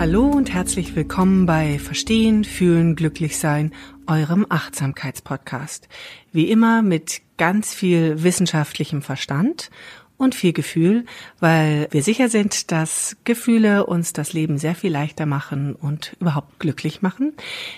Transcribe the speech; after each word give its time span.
Hallo 0.00 0.24
und 0.24 0.50
herzlich 0.50 0.96
willkommen 0.96 1.44
bei 1.44 1.78
Verstehen, 1.78 2.44
Fühlen, 2.44 2.96
Glücklichsein, 2.96 3.74
eurem 4.06 4.46
Achtsamkeitspodcast. 4.48 5.90
Wie 6.32 6.50
immer 6.50 6.80
mit 6.80 7.20
ganz 7.36 7.74
viel 7.74 8.22
wissenschaftlichem 8.22 9.02
Verstand 9.02 9.70
und 10.16 10.34
viel 10.34 10.54
Gefühl, 10.54 11.04
weil 11.38 11.86
wir 11.90 12.02
sicher 12.02 12.30
sind, 12.30 12.72
dass 12.72 13.18
Gefühle 13.24 13.84
uns 13.84 14.14
das 14.14 14.32
Leben 14.32 14.56
sehr 14.56 14.74
viel 14.74 14.90
leichter 14.90 15.26
machen 15.26 15.74
und 15.74 16.16
überhaupt 16.18 16.58
glücklich 16.60 17.02
machen. 17.02 17.34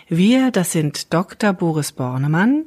Wir, 0.09 0.53
das 0.53 0.71
sind 0.71 1.13
Dr. 1.13 1.53
Boris 1.53 1.91
Bornemann, 1.91 2.67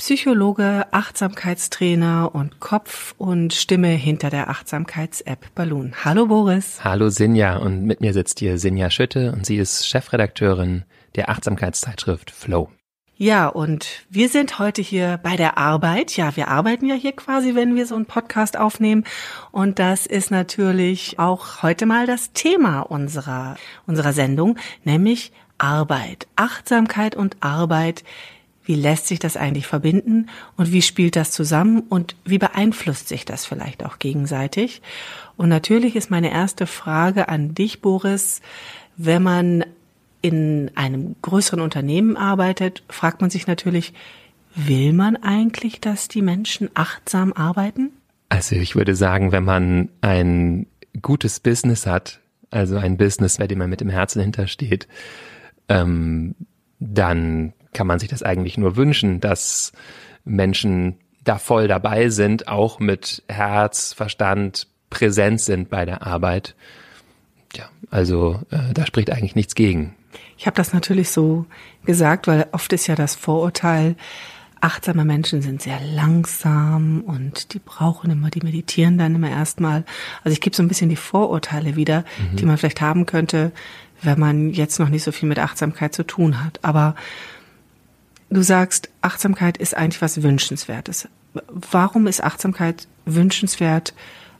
Psychologe, 0.00 0.86
Achtsamkeitstrainer 0.92 2.34
und 2.34 2.58
Kopf 2.58 3.14
und 3.18 3.52
Stimme 3.52 3.88
hinter 3.88 4.30
der 4.30 4.48
Achtsamkeits-App 4.48 5.54
Balloon. 5.54 5.92
Hallo 6.02 6.26
Boris. 6.26 6.82
Hallo 6.82 7.10
Sinja 7.10 7.58
und 7.58 7.84
mit 7.84 8.00
mir 8.00 8.14
sitzt 8.14 8.38
hier 8.38 8.56
Sinja 8.56 8.88
Schütte 8.88 9.30
und 9.32 9.44
sie 9.44 9.58
ist 9.58 9.86
Chefredakteurin 9.86 10.84
der 11.16 11.28
Achtsamkeitszeitschrift 11.28 12.30
Flow. 12.30 12.70
Ja, 13.16 13.48
und 13.48 14.06
wir 14.08 14.30
sind 14.30 14.58
heute 14.58 14.80
hier 14.80 15.20
bei 15.22 15.36
der 15.36 15.58
Arbeit. 15.58 16.16
Ja, 16.16 16.34
wir 16.34 16.48
arbeiten 16.48 16.86
ja 16.86 16.94
hier 16.94 17.12
quasi, 17.12 17.54
wenn 17.54 17.74
wir 17.74 17.84
so 17.84 17.94
einen 17.94 18.06
Podcast 18.06 18.58
aufnehmen. 18.58 19.04
Und 19.52 19.78
das 19.78 20.06
ist 20.06 20.30
natürlich 20.30 21.18
auch 21.18 21.62
heute 21.62 21.84
mal 21.84 22.06
das 22.06 22.32
Thema 22.32 22.80
unserer, 22.80 23.56
unserer 23.86 24.14
Sendung, 24.14 24.56
nämlich 24.82 25.30
Arbeit. 25.58 26.26
Achtsamkeit 26.36 27.14
und 27.14 27.36
Arbeit 27.40 28.02
wie 28.64 28.74
lässt 28.74 29.06
sich 29.06 29.18
das 29.18 29.36
eigentlich 29.36 29.66
verbinden 29.66 30.28
und 30.56 30.72
wie 30.72 30.82
spielt 30.82 31.16
das 31.16 31.32
zusammen 31.32 31.80
und 31.88 32.14
wie 32.24 32.38
beeinflusst 32.38 33.08
sich 33.08 33.24
das 33.24 33.46
vielleicht 33.46 33.84
auch 33.84 33.98
gegenseitig? 33.98 34.82
Und 35.36 35.48
natürlich 35.48 35.96
ist 35.96 36.10
meine 36.10 36.30
erste 36.30 36.66
Frage 36.66 37.28
an 37.28 37.54
dich, 37.54 37.80
Boris, 37.80 38.40
wenn 38.96 39.22
man 39.22 39.64
in 40.22 40.70
einem 40.74 41.16
größeren 41.22 41.60
Unternehmen 41.60 42.16
arbeitet, 42.16 42.82
fragt 42.88 43.22
man 43.22 43.30
sich 43.30 43.46
natürlich, 43.46 43.94
will 44.54 44.92
man 44.92 45.16
eigentlich, 45.16 45.80
dass 45.80 46.08
die 46.08 46.22
Menschen 46.22 46.68
achtsam 46.74 47.32
arbeiten? 47.32 47.90
Also 48.28 48.56
ich 48.56 48.76
würde 48.76 48.94
sagen, 48.94 49.32
wenn 49.32 49.44
man 49.44 49.88
ein 50.02 50.66
gutes 51.00 51.40
Business 51.40 51.86
hat, 51.86 52.20
also 52.50 52.76
ein 52.76 52.96
Business, 52.96 53.38
bei 53.38 53.46
dem 53.46 53.58
man 53.58 53.70
mit 53.70 53.80
dem 53.80 53.88
Herzen 53.88 54.20
hintersteht, 54.20 54.86
ähm, 55.68 56.34
dann 56.78 57.52
kann 57.72 57.86
man 57.86 57.98
sich 57.98 58.08
das 58.08 58.22
eigentlich 58.22 58.58
nur 58.58 58.76
wünschen, 58.76 59.20
dass 59.20 59.72
Menschen 60.24 60.98
da 61.24 61.38
voll 61.38 61.68
dabei 61.68 62.08
sind, 62.08 62.48
auch 62.48 62.80
mit 62.80 63.22
Herz, 63.28 63.92
Verstand 63.92 64.66
präsent 64.88 65.40
sind 65.40 65.70
bei 65.70 65.84
der 65.84 66.06
Arbeit. 66.06 66.54
Ja, 67.54 67.68
also 67.90 68.40
äh, 68.50 68.72
da 68.74 68.86
spricht 68.86 69.10
eigentlich 69.10 69.34
nichts 69.34 69.54
gegen. 69.54 69.94
Ich 70.36 70.46
habe 70.46 70.56
das 70.56 70.72
natürlich 70.72 71.10
so 71.10 71.46
gesagt, 71.84 72.26
weil 72.26 72.46
oft 72.52 72.72
ist 72.72 72.86
ja 72.86 72.94
das 72.94 73.14
Vorurteil, 73.14 73.96
achtsame 74.60 75.04
Menschen 75.04 75.42
sind 75.42 75.62
sehr 75.62 75.80
langsam 75.80 77.02
und 77.02 77.54
die 77.54 77.58
brauchen 77.58 78.10
immer, 78.10 78.30
die 78.30 78.40
meditieren 78.40 78.98
dann 78.98 79.14
immer 79.14 79.30
erstmal. 79.30 79.84
Also 80.22 80.32
ich 80.32 80.40
gebe 80.40 80.54
so 80.54 80.62
ein 80.62 80.68
bisschen 80.68 80.90
die 80.90 80.96
Vorurteile 80.96 81.76
wieder, 81.76 82.04
mhm. 82.18 82.36
die 82.36 82.44
man 82.44 82.58
vielleicht 82.58 82.80
haben 82.80 83.06
könnte, 83.06 83.52
wenn 84.02 84.18
man 84.18 84.50
jetzt 84.50 84.78
noch 84.78 84.88
nicht 84.88 85.02
so 85.02 85.12
viel 85.12 85.28
mit 85.28 85.38
Achtsamkeit 85.38 85.94
zu 85.94 86.06
tun 86.06 86.42
hat. 86.44 86.60
Aber 86.62 86.94
Du 88.30 88.42
sagst, 88.42 88.88
Achtsamkeit 89.00 89.58
ist 89.58 89.76
eigentlich 89.76 90.02
was 90.02 90.22
Wünschenswertes. 90.22 91.08
Warum 91.32 92.06
ist 92.06 92.22
Achtsamkeit 92.22 92.86
wünschenswert 93.04 93.92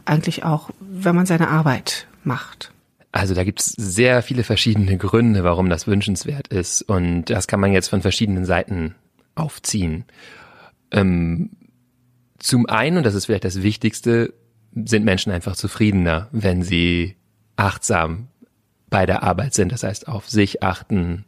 eigentlich 0.05 0.45
auch, 0.45 0.71
wenn 0.81 1.17
man 1.17 1.27
seine 1.27 1.49
Arbeit 1.49 2.07
macht? 2.25 2.73
Also 3.13 3.35
da 3.35 3.43
gibt 3.43 3.61
es 3.61 3.67
sehr 3.67 4.23
viele 4.23 4.45
verschiedene 4.45 4.97
Gründe, 4.97 5.43
warum 5.43 5.69
das 5.69 5.89
wünschenswert 5.89 6.49
ist. 6.49 6.83
Und 6.83 7.25
das 7.25 7.49
kann 7.49 7.59
man 7.59 7.73
jetzt 7.73 7.89
von 7.89 8.03
verschiedenen 8.03 8.45
Seiten 8.45 8.95
aufziehen. 9.35 10.05
Ähm, 10.93 11.51
zum 12.39 12.67
einen, 12.67 12.99
und 12.99 13.03
das 13.05 13.15
ist 13.15 13.27
vielleicht 13.27 13.45
das 13.45 13.63
Wichtigste, 13.63 14.33
sind 14.75 15.05
Menschen 15.05 15.33
einfach 15.33 15.57
zufriedener, 15.57 16.29
wenn 16.31 16.63
sie 16.63 17.17
achtsam 17.57 18.29
bei 18.89 19.07
der 19.07 19.25
Arbeit 19.25 19.55
sind. 19.55 19.73
Das 19.73 19.83
heißt, 19.83 20.07
auf 20.07 20.31
sich 20.31 20.63
achten, 20.63 21.25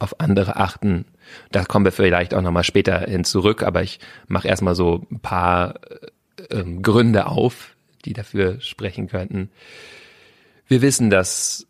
auf 0.00 0.20
andere 0.20 0.56
achten. 0.56 1.04
Da 1.50 1.64
kommen 1.64 1.84
wir 1.84 1.92
vielleicht 1.92 2.34
auch 2.34 2.42
nochmal 2.42 2.64
später 2.64 3.00
hin 3.00 3.24
zurück, 3.24 3.62
aber 3.62 3.82
ich 3.82 4.00
mache 4.26 4.48
erstmal 4.48 4.74
so 4.74 5.06
ein 5.10 5.20
paar 5.20 5.74
äh, 6.50 6.60
ähm, 6.60 6.82
Gründe 6.82 7.26
auf, 7.26 7.76
die 8.04 8.12
dafür 8.12 8.60
sprechen 8.60 9.08
könnten. 9.08 9.50
Wir 10.66 10.82
wissen, 10.82 11.10
dass 11.10 11.66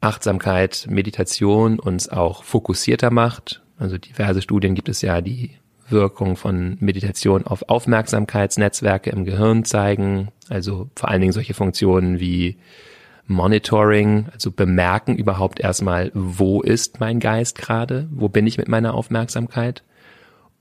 Achtsamkeit, 0.00 0.86
Meditation 0.88 1.78
uns 1.78 2.08
auch 2.08 2.44
fokussierter 2.44 3.10
macht. 3.10 3.62
Also 3.78 3.98
diverse 3.98 4.42
Studien 4.42 4.74
gibt 4.74 4.88
es 4.88 5.02
ja, 5.02 5.20
die 5.20 5.50
Wirkung 5.88 6.36
von 6.36 6.76
Meditation 6.80 7.46
auf 7.46 7.68
Aufmerksamkeitsnetzwerke 7.68 9.10
im 9.10 9.24
Gehirn 9.24 9.64
zeigen. 9.64 10.28
Also 10.48 10.88
vor 10.96 11.08
allen 11.08 11.20
Dingen 11.20 11.32
solche 11.32 11.54
Funktionen 11.54 12.20
wie 12.20 12.56
Monitoring, 13.26 14.26
also 14.32 14.50
bemerken 14.50 15.16
überhaupt 15.16 15.60
erstmal, 15.60 16.10
wo 16.14 16.62
ist 16.62 17.00
mein 17.00 17.20
Geist 17.20 17.56
gerade, 17.58 18.08
wo 18.10 18.28
bin 18.28 18.46
ich 18.46 18.58
mit 18.58 18.68
meiner 18.68 18.94
Aufmerksamkeit 18.94 19.82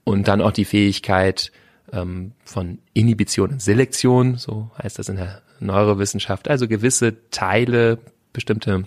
und 0.03 0.28
dann 0.28 0.42
auch 0.42 0.52
die 0.52 0.66
Fähigkeit 0.66 1.52
ähm, 1.92 2.34
von 2.44 2.80
Inhibition 2.94 3.52
und 3.52 3.62
Selektion, 3.62 4.36
so 4.38 4.72
heißt 4.81 5.00
das 5.00 5.09
in 5.09 5.16
der 5.18 5.42
Neurowissenschaft, 5.59 6.47
also 6.47 6.68
gewisse 6.68 7.30
Teile, 7.31 8.00
bestimmte 8.34 8.84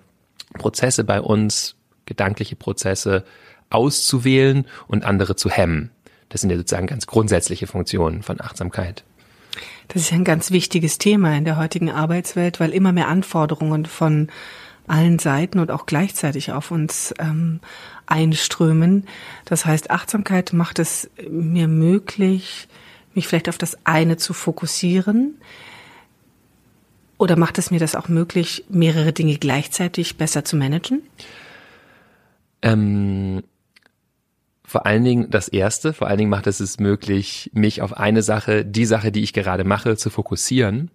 Prozesse 0.55 1.05
bei 1.05 1.21
uns, 1.21 1.77
gedankliche 2.07 2.57
Prozesse 2.57 3.25
auszuwählen 3.71 4.67
und 4.87 5.05
andere 5.05 5.37
zu 5.37 5.51
hemmen. 5.51 5.91
Das 6.29 6.41
sind 6.41 6.51
ja 6.51 6.57
sozusagen 6.57 6.87
ganz 6.87 7.07
grundsätzliche 7.07 7.67
Funktionen 7.67 8.23
von 8.23 8.41
Achtsamkeit. 8.41 9.05
Das 9.93 10.03
ist 10.03 10.13
ein 10.13 10.25
ganz 10.25 10.51
wichtiges 10.51 10.97
Thema 10.97 11.37
in 11.37 11.45
der 11.45 11.59
heutigen 11.59 11.91
Arbeitswelt, 11.91 12.61
weil 12.61 12.71
immer 12.71 12.93
mehr 12.93 13.09
Anforderungen 13.09 13.85
von 13.85 14.29
allen 14.87 15.19
Seiten 15.19 15.59
und 15.59 15.71
auch 15.71 15.85
gleichzeitig 15.85 16.53
auf 16.53 16.71
uns 16.71 17.15
ähm, 17.19 17.61
einströmen. 18.07 19.07
Das 19.45 19.67
heißt, 19.67 19.91
Achtsamkeit 19.91 20.55
macht 20.55 20.79
es 20.79 21.11
mir 21.29 21.69
möglich, 21.69 22.69
mich 23.13 23.29
vielleicht 23.29 23.51
auf 23.51 23.59
das 23.59 23.77
eine 23.85 24.17
zu 24.17 24.33
fokussieren. 24.33 25.35
Oder 27.19 27.37
macht 27.37 27.59
es 27.59 27.71
mir 27.71 27.79
das 27.79 27.95
auch 27.95 28.09
möglich, 28.09 28.65
mehrere 28.71 29.13
Dinge 29.13 29.37
gleichzeitig 29.37 30.17
besser 30.17 30.43
zu 30.43 30.57
managen? 30.57 31.03
Ähm, 32.63 33.43
vor 34.73 34.87
allen 34.87 35.05
Dingen 35.05 35.29
das 35.29 35.49
erste, 35.49 35.93
vor 35.93 36.09
allen 36.09 36.17
Dingen 36.17 36.31
macht 36.31 36.47
es 36.47 36.59
es 36.59 36.81
möglich, 36.81 37.51
mich 37.53 37.83
auf 37.83 37.99
eine 37.99 38.23
Sache, 38.23 38.65
die 38.65 38.87
Sache, 38.87 39.13
die 39.13 39.23
ich 39.23 39.35
gerade 39.35 39.65
mache, 39.65 39.99
zu 39.99 40.09
fokussieren. 40.09 40.91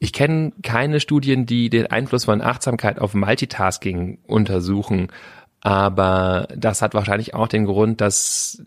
Ich 0.00 0.12
kenne 0.12 0.52
keine 0.64 0.98
Studien, 0.98 1.46
die 1.46 1.70
den 1.70 1.86
Einfluss 1.86 2.24
von 2.24 2.42
Achtsamkeit 2.42 2.98
auf 2.98 3.14
Multitasking 3.14 4.18
untersuchen, 4.26 5.12
aber 5.60 6.48
das 6.56 6.82
hat 6.82 6.92
wahrscheinlich 6.92 7.34
auch 7.34 7.46
den 7.46 7.66
Grund, 7.66 8.00
dass 8.00 8.64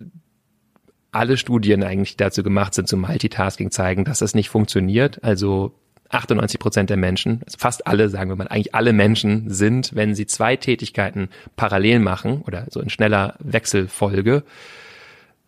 alle 1.11 1.35
Studien 1.35 1.83
eigentlich 1.83 2.15
dazu 2.15 2.41
gemacht 2.41 2.73
sind, 2.73 2.87
zum 2.87 3.01
Multitasking 3.01 3.69
zeigen, 3.69 4.05
dass 4.05 4.19
das 4.19 4.33
nicht 4.33 4.49
funktioniert. 4.49 5.23
Also 5.25 5.73
98 6.09 6.59
Prozent 6.59 6.89
der 6.89 6.97
Menschen, 6.97 7.41
also 7.45 7.57
fast 7.57 7.87
alle, 7.87 8.09
sagen 8.09 8.29
wir 8.29 8.35
mal, 8.35 8.47
eigentlich 8.47 8.75
alle 8.75 8.93
Menschen 8.93 9.49
sind, 9.49 9.95
wenn 9.95 10.15
sie 10.15 10.25
zwei 10.25 10.55
Tätigkeiten 10.55 11.29
parallel 11.55 11.99
machen 11.99 12.41
oder 12.41 12.65
so 12.69 12.79
in 12.79 12.89
schneller 12.89 13.35
Wechselfolge, 13.39 14.43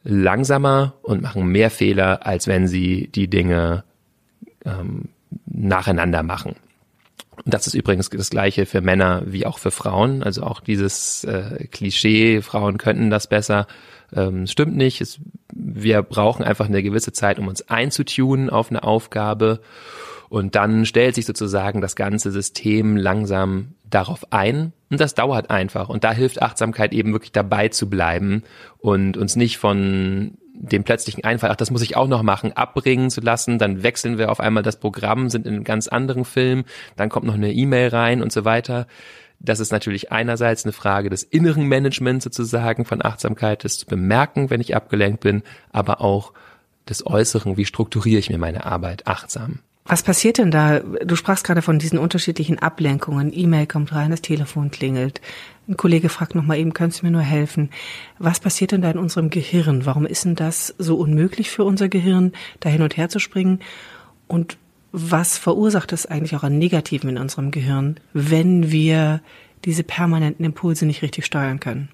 langsamer 0.03 0.93
und 1.01 1.21
machen 1.21 1.47
mehr 1.47 1.69
Fehler, 1.69 2.25
als 2.25 2.47
wenn 2.47 2.67
sie 2.67 3.07
die 3.07 3.29
Dinge 3.29 3.83
ähm, 4.65 5.09
nacheinander 5.45 6.23
machen. 6.23 6.55
Und 7.45 7.53
das 7.53 7.67
ist 7.67 7.73
übrigens 7.73 8.09
das 8.09 8.29
gleiche 8.29 8.65
für 8.65 8.81
Männer 8.81 9.23
wie 9.25 9.45
auch 9.45 9.59
für 9.59 9.71
Frauen. 9.71 10.23
Also 10.23 10.43
auch 10.43 10.59
dieses 10.59 11.23
äh, 11.23 11.67
Klischee, 11.71 12.41
Frauen 12.41 12.77
könnten 12.77 13.09
das 13.09 13.27
besser, 13.27 13.67
ähm, 14.13 14.47
stimmt 14.47 14.75
nicht. 14.75 15.01
Es, 15.01 15.19
wir 15.53 16.01
brauchen 16.01 16.43
einfach 16.43 16.65
eine 16.65 16.83
gewisse 16.83 17.13
Zeit, 17.13 17.39
um 17.39 17.47
uns 17.47 17.69
einzutunen 17.69 18.49
auf 18.49 18.69
eine 18.69 18.83
Aufgabe. 18.83 19.61
Und 20.29 20.55
dann 20.55 20.85
stellt 20.85 21.15
sich 21.15 21.25
sozusagen 21.25 21.81
das 21.81 21.95
ganze 21.95 22.31
System 22.31 22.95
langsam 22.95 23.73
darauf 23.89 24.31
ein. 24.31 24.73
Und 24.89 24.99
das 24.99 25.15
dauert 25.15 25.49
einfach. 25.49 25.89
Und 25.89 26.03
da 26.03 26.11
hilft 26.13 26.41
Achtsamkeit 26.41 26.93
eben 26.93 27.11
wirklich 27.13 27.31
dabei 27.31 27.69
zu 27.69 27.89
bleiben 27.89 28.43
und 28.77 29.17
uns 29.17 29.35
nicht 29.35 29.57
von 29.57 30.37
dem 30.53 30.83
plötzlichen 30.83 31.23
Einfall, 31.23 31.51
ach, 31.51 31.55
das 31.55 31.71
muss 31.71 31.81
ich 31.81 31.95
auch 31.95 32.07
noch 32.07 32.21
machen, 32.21 32.51
abbringen 32.53 33.09
zu 33.09 33.21
lassen, 33.21 33.59
dann 33.59 33.81
wechseln 33.81 34.17
wir 34.17 34.29
auf 34.29 34.41
einmal 34.41 34.61
das 34.61 34.77
Programm, 34.77 35.29
sind 35.29 35.47
in 35.47 35.55
einem 35.55 35.63
ganz 35.63 35.87
anderen 35.87 36.25
Film, 36.25 36.65
dann 36.97 37.07
kommt 37.07 37.25
noch 37.25 37.35
eine 37.35 37.53
E-Mail 37.53 37.87
rein 37.87 38.21
und 38.21 38.33
so 38.33 38.43
weiter. 38.43 38.85
Das 39.39 39.61
ist 39.61 39.71
natürlich 39.71 40.11
einerseits 40.11 40.65
eine 40.65 40.73
Frage 40.73 41.09
des 41.09 41.23
inneren 41.23 41.65
Managements 41.65 42.25
sozusagen 42.25 42.83
von 42.83 43.03
Achtsamkeit, 43.03 43.63
das 43.63 43.77
zu 43.77 43.85
bemerken, 43.85 44.49
wenn 44.49 44.59
ich 44.59 44.75
abgelenkt 44.75 45.21
bin, 45.21 45.43
aber 45.71 46.01
auch 46.01 46.33
des 46.89 47.07
Äußeren, 47.07 47.55
wie 47.55 47.65
strukturiere 47.65 48.19
ich 48.19 48.29
mir 48.29 48.37
meine 48.37 48.65
Arbeit 48.65 49.07
achtsam. 49.07 49.59
Was 49.89 50.03
passiert 50.03 50.37
denn 50.37 50.51
da? 50.51 50.81
Du 50.81 51.15
sprachst 51.15 51.43
gerade 51.43 51.63
von 51.63 51.79
diesen 51.79 51.97
unterschiedlichen 51.97 52.59
Ablenkungen. 52.59 53.31
E-Mail 53.33 53.65
kommt 53.65 53.91
rein, 53.91 54.11
das 54.11 54.21
Telefon 54.21 54.69
klingelt. 54.69 55.19
Ein 55.67 55.77
Kollege 55.77 56.09
fragt 56.09 56.35
nochmal 56.35 56.59
eben, 56.59 56.73
könntest 56.73 57.01
du 57.01 57.07
mir 57.07 57.11
nur 57.11 57.23
helfen? 57.23 57.71
Was 58.19 58.39
passiert 58.39 58.71
denn 58.71 58.83
da 58.83 58.91
in 58.91 58.99
unserem 58.99 59.31
Gehirn? 59.31 59.87
Warum 59.87 60.05
ist 60.05 60.25
denn 60.25 60.35
das 60.35 60.75
so 60.77 60.95
unmöglich 60.95 61.49
für 61.49 61.63
unser 61.63 61.89
Gehirn, 61.89 62.33
da 62.59 62.69
hin 62.69 62.83
und 62.83 62.97
her 62.97 63.09
zu 63.09 63.17
springen? 63.17 63.61
Und 64.27 64.57
was 64.91 65.39
verursacht 65.39 65.91
es 65.91 66.05
eigentlich 66.05 66.35
auch 66.35 66.43
an 66.43 66.59
Negativen 66.59 67.09
in 67.09 67.17
unserem 67.17 67.49
Gehirn, 67.49 67.99
wenn 68.13 68.71
wir 68.71 69.21
diese 69.65 69.83
permanenten 69.83 70.45
Impulse 70.45 70.85
nicht 70.85 71.01
richtig 71.01 71.25
steuern 71.25 71.59
können? 71.59 71.89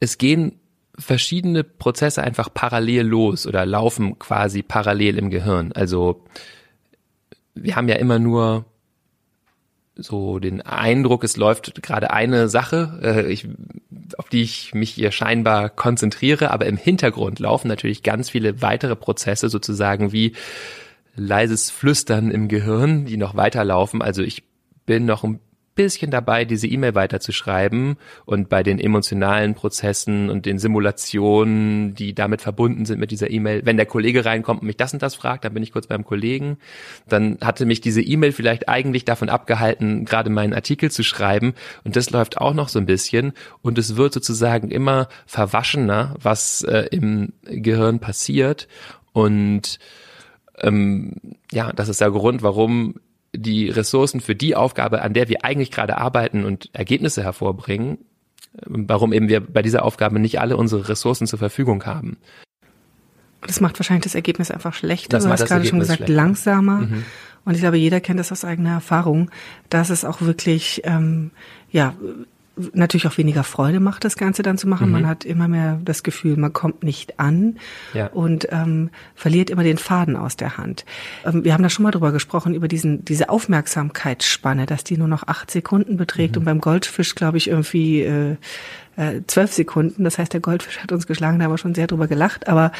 Es 0.00 0.18
gehen 0.18 0.60
verschiedene 0.98 1.64
Prozesse 1.64 2.22
einfach 2.22 2.52
parallel 2.52 3.06
los 3.06 3.46
oder 3.46 3.64
laufen 3.64 4.18
quasi 4.18 4.62
parallel 4.62 5.16
im 5.16 5.30
Gehirn. 5.30 5.72
Also 5.72 6.24
wir 7.62 7.76
haben 7.76 7.88
ja 7.88 7.96
immer 7.96 8.18
nur 8.18 8.64
so 9.98 10.38
den 10.38 10.62
Eindruck, 10.62 11.24
es 11.24 11.36
läuft 11.36 11.82
gerade 11.82 12.12
eine 12.12 12.48
Sache, 12.48 13.00
äh, 13.02 13.32
ich, 13.32 13.48
auf 14.16 14.28
die 14.28 14.42
ich 14.42 14.72
mich 14.72 14.90
hier 14.90 15.10
scheinbar 15.10 15.70
konzentriere, 15.70 16.52
aber 16.52 16.66
im 16.66 16.76
Hintergrund 16.76 17.40
laufen 17.40 17.68
natürlich 17.68 18.02
ganz 18.04 18.30
viele 18.30 18.62
weitere 18.62 18.94
Prozesse 18.94 19.48
sozusagen 19.48 20.12
wie 20.12 20.34
leises 21.16 21.70
Flüstern 21.70 22.30
im 22.30 22.46
Gehirn, 22.46 23.06
die 23.06 23.16
noch 23.16 23.34
weiterlaufen. 23.34 24.00
Also 24.00 24.22
ich 24.22 24.44
bin 24.86 25.04
noch 25.04 25.24
ein 25.24 25.40
bisschen 25.78 26.10
dabei, 26.10 26.44
diese 26.44 26.66
E-Mail 26.66 26.96
weiterzuschreiben 26.96 27.98
und 28.26 28.48
bei 28.48 28.64
den 28.64 28.80
emotionalen 28.80 29.54
Prozessen 29.54 30.28
und 30.28 30.44
den 30.44 30.58
Simulationen, 30.58 31.94
die 31.94 32.14
damit 32.14 32.42
verbunden 32.42 32.84
sind 32.84 32.98
mit 32.98 33.12
dieser 33.12 33.30
E-Mail, 33.30 33.64
wenn 33.64 33.76
der 33.76 33.86
Kollege 33.86 34.24
reinkommt 34.24 34.60
und 34.60 34.66
mich 34.66 34.76
das 34.76 34.92
und 34.92 35.02
das 35.02 35.14
fragt, 35.14 35.44
dann 35.44 35.54
bin 35.54 35.62
ich 35.62 35.70
kurz 35.70 35.86
beim 35.86 36.04
Kollegen, 36.04 36.58
dann 37.08 37.38
hatte 37.40 37.64
mich 37.64 37.80
diese 37.80 38.02
E-Mail 38.02 38.32
vielleicht 38.32 38.68
eigentlich 38.68 39.04
davon 39.04 39.28
abgehalten, 39.28 40.04
gerade 40.04 40.30
meinen 40.30 40.52
Artikel 40.52 40.90
zu 40.90 41.04
schreiben 41.04 41.54
und 41.84 41.94
das 41.94 42.10
läuft 42.10 42.38
auch 42.38 42.54
noch 42.54 42.68
so 42.68 42.80
ein 42.80 42.86
bisschen 42.86 43.32
und 43.62 43.78
es 43.78 43.96
wird 43.96 44.12
sozusagen 44.12 44.72
immer 44.72 45.08
verwaschener, 45.26 46.16
was 46.20 46.62
äh, 46.64 46.88
im 46.90 47.34
Gehirn 47.44 48.00
passiert 48.00 48.66
und 49.12 49.78
ähm, 50.60 51.14
ja, 51.52 51.72
das 51.72 51.88
ist 51.88 52.00
der 52.00 52.10
Grund, 52.10 52.42
warum 52.42 52.96
die 53.34 53.68
Ressourcen 53.68 54.20
für 54.20 54.34
die 54.34 54.56
Aufgabe, 54.56 55.02
an 55.02 55.12
der 55.12 55.28
wir 55.28 55.44
eigentlich 55.44 55.70
gerade 55.70 55.98
arbeiten 55.98 56.44
und 56.44 56.70
Ergebnisse 56.72 57.22
hervorbringen, 57.22 57.98
warum 58.64 59.12
eben 59.12 59.28
wir 59.28 59.40
bei 59.40 59.62
dieser 59.62 59.84
Aufgabe 59.84 60.18
nicht 60.18 60.40
alle 60.40 60.56
unsere 60.56 60.88
Ressourcen 60.88 61.26
zur 61.26 61.38
Verfügung 61.38 61.84
haben. 61.84 62.16
Das 63.42 63.60
macht 63.60 63.78
wahrscheinlich 63.78 64.04
das 64.04 64.14
Ergebnis 64.14 64.50
einfach 64.50 64.74
schlechter. 64.74 65.16
Das 65.16 65.24
du 65.24 65.30
hast 65.30 65.40
gerade 65.40 65.54
Ergebnis 65.54 65.70
schon 65.70 65.78
gesagt, 65.80 65.98
schlechter. 65.98 66.14
langsamer. 66.14 66.78
Mhm. 66.80 67.04
Und 67.44 67.54
ich 67.54 67.60
glaube, 67.60 67.76
jeder 67.76 68.00
kennt 68.00 68.18
das 68.18 68.32
aus 68.32 68.44
eigener 68.44 68.72
Erfahrung, 68.72 69.30
dass 69.70 69.90
es 69.90 70.04
auch 70.04 70.20
wirklich 70.20 70.82
ähm, 70.84 71.30
ja 71.70 71.94
natürlich 72.72 73.06
auch 73.06 73.18
weniger 73.18 73.44
Freude 73.44 73.80
macht, 73.80 74.04
das 74.04 74.16
Ganze 74.16 74.42
dann 74.42 74.58
zu 74.58 74.68
machen. 74.68 74.86
Mhm. 74.86 74.92
Man 74.92 75.06
hat 75.06 75.24
immer 75.24 75.48
mehr 75.48 75.80
das 75.84 76.02
Gefühl, 76.02 76.36
man 76.36 76.52
kommt 76.52 76.82
nicht 76.82 77.18
an 77.18 77.58
ja. 77.94 78.06
und 78.08 78.48
ähm, 78.50 78.90
verliert 79.14 79.50
immer 79.50 79.62
den 79.62 79.78
Faden 79.78 80.16
aus 80.16 80.36
der 80.36 80.58
Hand. 80.58 80.84
Ähm, 81.24 81.44
wir 81.44 81.54
haben 81.54 81.62
da 81.62 81.70
schon 81.70 81.82
mal 81.82 81.90
drüber 81.90 82.12
gesprochen, 82.12 82.54
über 82.54 82.68
diesen, 82.68 83.04
diese 83.04 83.28
Aufmerksamkeitsspanne, 83.28 84.66
dass 84.66 84.84
die 84.84 84.96
nur 84.96 85.08
noch 85.08 85.26
acht 85.26 85.50
Sekunden 85.50 85.96
beträgt 85.96 86.34
mhm. 86.34 86.40
und 86.40 86.44
beim 86.44 86.60
Goldfisch, 86.60 87.14
glaube 87.14 87.38
ich, 87.38 87.48
irgendwie 87.48 88.02
äh, 88.02 88.36
äh, 88.96 89.22
zwölf 89.26 89.52
Sekunden. 89.52 90.04
Das 90.04 90.18
heißt, 90.18 90.32
der 90.32 90.40
Goldfisch 90.40 90.78
hat 90.78 90.92
uns 90.92 91.06
geschlagen, 91.06 91.38
da 91.38 91.44
haben 91.44 91.52
wir 91.52 91.58
schon 91.58 91.74
sehr 91.74 91.86
drüber 91.86 92.08
gelacht. 92.08 92.48
Aber 92.48 92.72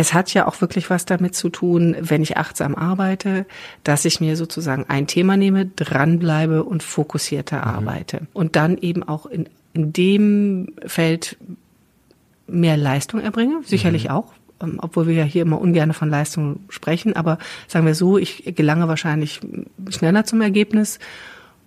es 0.00 0.14
hat 0.14 0.32
ja 0.32 0.48
auch 0.48 0.62
wirklich 0.62 0.88
was 0.88 1.04
damit 1.04 1.34
zu 1.34 1.50
tun, 1.50 1.94
wenn 2.00 2.22
ich 2.22 2.38
achtsam 2.38 2.74
arbeite, 2.74 3.44
dass 3.84 4.06
ich 4.06 4.18
mir 4.18 4.34
sozusagen 4.34 4.86
ein 4.88 5.06
Thema 5.06 5.36
nehme, 5.36 5.66
dranbleibe 5.66 6.64
und 6.64 6.82
fokussierter 6.82 7.58
mhm. 7.58 7.64
arbeite. 7.64 8.20
Und 8.32 8.56
dann 8.56 8.78
eben 8.78 9.02
auch 9.02 9.26
in, 9.26 9.46
in 9.74 9.92
dem 9.92 10.72
Feld 10.86 11.36
mehr 12.46 12.78
Leistung 12.78 13.20
erbringe, 13.20 13.60
sicherlich 13.62 14.04
mhm. 14.04 14.10
auch, 14.10 14.32
ähm, 14.62 14.78
obwohl 14.80 15.06
wir 15.06 15.14
ja 15.14 15.24
hier 15.24 15.42
immer 15.42 15.60
ungern 15.60 15.92
von 15.92 16.08
Leistung 16.08 16.60
sprechen, 16.70 17.14
aber 17.14 17.36
sagen 17.68 17.84
wir 17.84 17.94
so, 17.94 18.16
ich 18.16 18.54
gelange 18.56 18.88
wahrscheinlich 18.88 19.40
schneller 19.90 20.24
zum 20.24 20.40
Ergebnis 20.40 20.98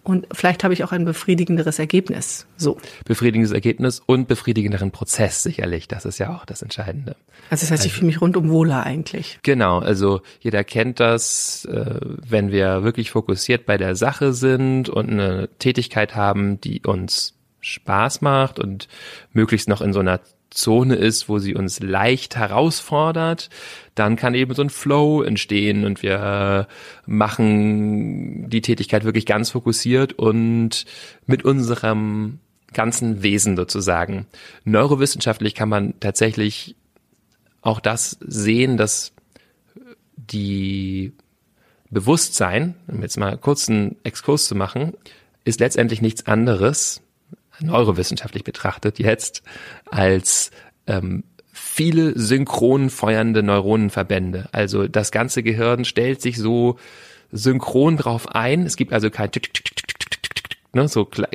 und 0.03 0.27
vielleicht 0.33 0.63
habe 0.63 0.73
ich 0.73 0.83
auch 0.83 0.91
ein 0.91 1.05
befriedigenderes 1.05 1.79
Ergebnis. 1.79 2.45
So. 2.57 2.77
Befriedigendes 3.05 3.53
Ergebnis 3.53 4.01
und 4.05 4.27
befriedigenderen 4.27 4.91
Prozess 4.91 5.43
sicherlich. 5.43 5.87
Das 5.87 6.03
ist 6.03 6.17
ja 6.17 6.35
auch 6.35 6.45
das 6.45 6.61
Entscheidende. 6.61 7.15
Also 7.49 7.61
das 7.63 7.71
heißt, 7.71 7.85
ich 7.85 7.91
also 7.91 7.99
fühle 7.99 8.07
mich 8.07 8.21
rundum 8.21 8.49
wohler 8.49 8.83
eigentlich. 8.83 9.39
Genau. 9.43 9.79
Also 9.79 10.21
jeder 10.41 10.65
kennt 10.65 10.99
das, 10.99 11.65
äh, 11.65 11.99
wenn 12.01 12.51
wir 12.51 12.83
wirklich 12.83 13.11
fokussiert 13.11 13.65
bei 13.65 13.77
der 13.77 13.95
Sache 13.95 14.33
sind 14.33 14.89
und 14.89 15.09
eine 15.09 15.49
Tätigkeit 15.59 16.15
haben, 16.15 16.59
die 16.59 16.81
uns 16.85 17.35
Spaß 17.61 18.21
macht 18.21 18.59
und 18.59 18.89
möglichst 19.31 19.69
noch 19.69 19.81
in 19.81 19.93
so 19.93 20.01
einer 20.01 20.19
Zone 20.53 20.95
ist, 20.95 21.29
wo 21.29 21.39
sie 21.39 21.55
uns 21.55 21.79
leicht 21.79 22.35
herausfordert, 22.35 23.49
dann 23.95 24.15
kann 24.15 24.33
eben 24.33 24.53
so 24.53 24.61
ein 24.61 24.69
Flow 24.69 25.21
entstehen 25.21 25.85
und 25.85 26.03
wir 26.03 26.67
machen 27.05 28.49
die 28.49 28.61
Tätigkeit 28.61 29.03
wirklich 29.03 29.25
ganz 29.25 29.51
fokussiert 29.51 30.13
und 30.13 30.85
mit 31.25 31.43
unserem 31.43 32.39
ganzen 32.73 33.23
Wesen 33.23 33.55
sozusagen. 33.55 34.25
Neurowissenschaftlich 34.63 35.55
kann 35.55 35.69
man 35.69 35.99
tatsächlich 35.99 36.75
auch 37.61 37.79
das 37.79 38.17
sehen, 38.19 38.77
dass 38.77 39.13
die 40.15 41.13
Bewusstsein, 41.89 42.75
um 42.87 43.01
jetzt 43.01 43.17
mal 43.17 43.37
kurz 43.37 43.69
einen 43.69 43.97
Exkurs 44.03 44.47
zu 44.47 44.55
machen, 44.55 44.93
ist 45.45 45.59
letztendlich 45.59 46.01
nichts 46.01 46.25
anderes 46.25 47.01
neurowissenschaftlich 47.59 48.43
betrachtet 48.43 48.99
jetzt 48.99 49.43
als 49.89 50.51
ähm, 50.87 51.23
viele 51.51 52.17
synchron 52.17 52.89
feuernde 52.89 53.43
Neuronenverbände. 53.43 54.49
Also 54.51 54.87
das 54.87 55.11
ganze 55.11 55.43
Gehirn 55.43 55.85
stellt 55.85 56.21
sich 56.21 56.37
so 56.37 56.77
synchron 57.31 57.97
drauf 57.97 58.27
ein. 58.27 58.65
Es 58.65 58.75
gibt 58.75 58.93
also 58.93 59.09
kein 59.09 59.29
ne, 60.73 60.87
so 60.87 61.05
kle 61.05 61.27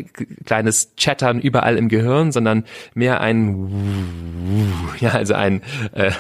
kleines 0.45 0.95
Chattern 0.97 1.41
überall 1.41 1.77
im 1.77 1.89
Gehirn, 1.89 2.33
sondern 2.33 2.65
mehr 2.95 3.21
ein 3.21 4.73
ja, 5.01 5.11
also 5.11 5.35
ein 5.35 5.63
äh, 5.93 6.11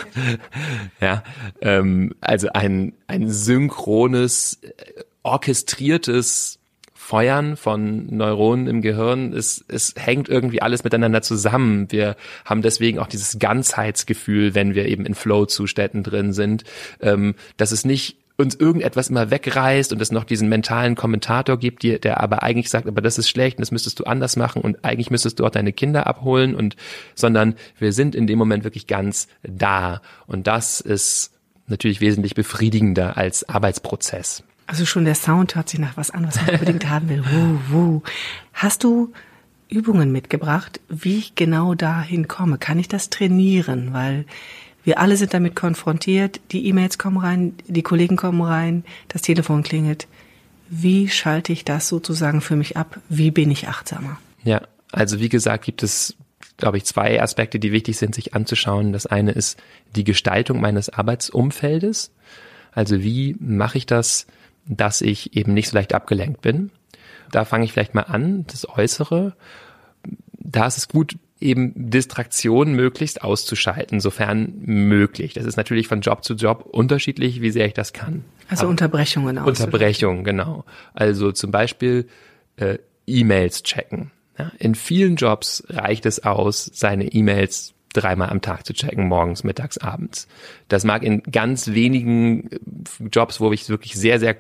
ja, 1.00 1.22
ähm, 1.60 2.14
also 2.20 2.48
ein 2.52 2.94
ein 3.06 3.28
synchrones 3.28 4.60
äh, 4.62 5.02
orchestriertes 5.22 6.60
Feuern 7.08 7.56
von 7.56 8.14
Neuronen 8.14 8.66
im 8.66 8.82
Gehirn, 8.82 9.32
es, 9.32 9.64
es 9.66 9.94
hängt 9.96 10.28
irgendwie 10.28 10.60
alles 10.60 10.84
miteinander 10.84 11.22
zusammen. 11.22 11.90
Wir 11.90 12.16
haben 12.44 12.60
deswegen 12.60 12.98
auch 12.98 13.06
dieses 13.06 13.38
Ganzheitsgefühl, 13.38 14.54
wenn 14.54 14.74
wir 14.74 14.84
eben 14.84 15.06
in 15.06 15.14
Flow-Zuständen 15.14 16.02
drin 16.02 16.34
sind, 16.34 16.64
ähm, 17.00 17.34
dass 17.56 17.72
es 17.72 17.86
nicht 17.86 18.18
uns 18.36 18.56
irgendetwas 18.56 19.08
immer 19.08 19.30
wegreißt 19.30 19.90
und 19.94 20.02
es 20.02 20.12
noch 20.12 20.24
diesen 20.24 20.50
mentalen 20.50 20.96
Kommentator 20.96 21.58
gibt, 21.58 21.82
die, 21.82 21.98
der 21.98 22.20
aber 22.20 22.42
eigentlich 22.42 22.68
sagt, 22.68 22.86
aber 22.86 23.00
das 23.00 23.16
ist 23.16 23.30
schlecht 23.30 23.56
und 23.56 23.62
das 23.62 23.70
müsstest 23.70 23.98
du 24.00 24.04
anders 24.04 24.36
machen 24.36 24.60
und 24.60 24.84
eigentlich 24.84 25.10
müsstest 25.10 25.40
du 25.40 25.46
auch 25.46 25.50
deine 25.50 25.72
Kinder 25.72 26.06
abholen 26.06 26.54
und, 26.54 26.76
sondern 27.14 27.54
wir 27.78 27.94
sind 27.94 28.14
in 28.14 28.26
dem 28.26 28.38
Moment 28.38 28.64
wirklich 28.64 28.86
ganz 28.86 29.28
da. 29.42 30.02
Und 30.26 30.46
das 30.46 30.82
ist 30.82 31.32
natürlich 31.68 32.02
wesentlich 32.02 32.34
befriedigender 32.34 33.16
als 33.16 33.48
Arbeitsprozess. 33.48 34.44
Also 34.68 34.84
schon 34.84 35.06
der 35.06 35.14
Sound 35.14 35.54
hört 35.54 35.70
sich 35.70 35.80
nach 35.80 35.96
was 35.96 36.10
an, 36.10 36.26
was 36.26 36.36
man 36.36 36.50
unbedingt 36.50 36.90
haben 36.90 37.08
will. 37.08 37.24
Wuh, 37.24 37.58
wuh. 37.70 38.02
Hast 38.52 38.84
du 38.84 39.14
Übungen 39.70 40.12
mitgebracht, 40.12 40.78
wie 40.90 41.16
ich 41.16 41.34
genau 41.34 41.74
dahin 41.74 42.28
komme? 42.28 42.58
Kann 42.58 42.78
ich 42.78 42.86
das 42.86 43.08
trainieren? 43.08 43.94
Weil 43.94 44.26
wir 44.84 44.98
alle 44.98 45.16
sind 45.16 45.32
damit 45.32 45.56
konfrontiert. 45.56 46.42
Die 46.52 46.66
E-Mails 46.66 46.98
kommen 46.98 47.16
rein, 47.16 47.54
die 47.66 47.82
Kollegen 47.82 48.16
kommen 48.16 48.42
rein, 48.42 48.84
das 49.08 49.22
Telefon 49.22 49.62
klingelt. 49.62 50.06
Wie 50.68 51.08
schalte 51.08 51.50
ich 51.50 51.64
das 51.64 51.88
sozusagen 51.88 52.42
für 52.42 52.54
mich 52.54 52.76
ab? 52.76 53.00
Wie 53.08 53.30
bin 53.30 53.50
ich 53.50 53.68
achtsamer? 53.68 54.18
Ja, 54.44 54.60
also 54.92 55.18
wie 55.18 55.30
gesagt, 55.30 55.64
gibt 55.64 55.82
es, 55.82 56.14
glaube 56.58 56.76
ich, 56.76 56.84
zwei 56.84 57.22
Aspekte, 57.22 57.58
die 57.58 57.72
wichtig 57.72 57.96
sind, 57.96 58.14
sich 58.14 58.34
anzuschauen. 58.34 58.92
Das 58.92 59.06
eine 59.06 59.32
ist 59.32 59.58
die 59.96 60.04
Gestaltung 60.04 60.60
meines 60.60 60.90
Arbeitsumfeldes. 60.90 62.12
Also 62.72 63.02
wie 63.02 63.34
mache 63.40 63.78
ich 63.78 63.86
das, 63.86 64.26
dass 64.68 65.00
ich 65.00 65.36
eben 65.36 65.54
nicht 65.54 65.68
so 65.68 65.76
leicht 65.76 65.94
abgelenkt 65.94 66.40
bin? 66.40 66.70
Da 67.30 67.44
fange 67.44 67.64
ich 67.64 67.72
vielleicht 67.72 67.94
mal 67.94 68.02
an, 68.02 68.46
das 68.46 68.68
Äußere. 68.68 69.34
Da 70.32 70.66
ist 70.66 70.78
es 70.78 70.88
gut, 70.88 71.16
eben 71.40 71.90
Distraktionen 71.90 72.74
möglichst 72.74 73.22
auszuschalten, 73.22 74.00
sofern 74.00 74.54
möglich. 74.60 75.34
Das 75.34 75.44
ist 75.44 75.56
natürlich 75.56 75.86
von 75.86 76.00
Job 76.00 76.24
zu 76.24 76.34
Job 76.34 76.66
unterschiedlich, 76.70 77.40
wie 77.40 77.50
sehr 77.50 77.66
ich 77.66 77.74
das 77.74 77.92
kann. 77.92 78.24
Also 78.48 78.62
Aber 78.62 78.70
Unterbrechungen 78.70 79.38
Unterbrechungen, 79.38 80.24
genau. 80.24 80.64
Also 80.94 81.32
zum 81.32 81.50
Beispiel 81.50 82.08
äh, 82.56 82.78
E-Mails 83.06 83.62
checken. 83.62 84.10
Ja, 84.38 84.52
in 84.58 84.74
vielen 84.74 85.16
Jobs 85.16 85.64
reicht 85.68 86.06
es 86.06 86.24
aus, 86.24 86.70
seine 86.72 87.12
E-Mails 87.12 87.74
dreimal 87.92 88.30
am 88.30 88.40
Tag 88.40 88.66
zu 88.66 88.72
checken, 88.72 89.08
morgens, 89.08 89.44
mittags, 89.44 89.78
abends. 89.78 90.28
Das 90.68 90.84
mag 90.84 91.02
in 91.02 91.22
ganz 91.22 91.68
wenigen 91.68 92.50
äh, 92.50 92.58
Jobs, 93.12 93.40
wo 93.40 93.52
ich 93.52 93.68
wirklich 93.68 93.94
sehr, 93.94 94.18
sehr 94.18 94.36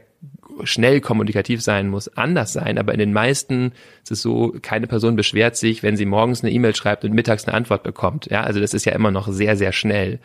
schnell 0.64 1.00
kommunikativ 1.00 1.62
sein 1.62 1.88
muss, 1.88 2.08
anders 2.16 2.52
sein. 2.52 2.78
Aber 2.78 2.92
in 2.92 2.98
den 2.98 3.12
meisten 3.12 3.72
ist 4.02 4.12
es 4.12 4.22
so, 4.22 4.54
keine 4.62 4.86
Person 4.86 5.16
beschwert 5.16 5.56
sich, 5.56 5.82
wenn 5.82 5.96
sie 5.96 6.06
morgens 6.06 6.42
eine 6.42 6.52
E-Mail 6.52 6.74
schreibt 6.74 7.04
und 7.04 7.12
mittags 7.12 7.46
eine 7.46 7.56
Antwort 7.56 7.82
bekommt. 7.82 8.26
Ja, 8.30 8.42
also 8.42 8.60
das 8.60 8.74
ist 8.74 8.84
ja 8.84 8.92
immer 8.92 9.10
noch 9.10 9.28
sehr, 9.28 9.56
sehr 9.56 9.72
schnell. 9.72 10.18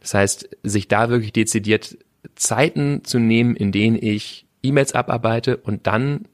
Das 0.00 0.14
heißt, 0.14 0.48
sich 0.62 0.88
da 0.88 1.08
wirklich 1.08 1.32
dezidiert 1.32 1.98
Zeiten 2.34 3.04
zu 3.04 3.18
nehmen, 3.18 3.56
in 3.56 3.72
denen 3.72 3.98
ich 4.00 4.46
E-Mails 4.62 4.94
abarbeite 4.94 5.56
und 5.56 5.86
dann 5.86 6.26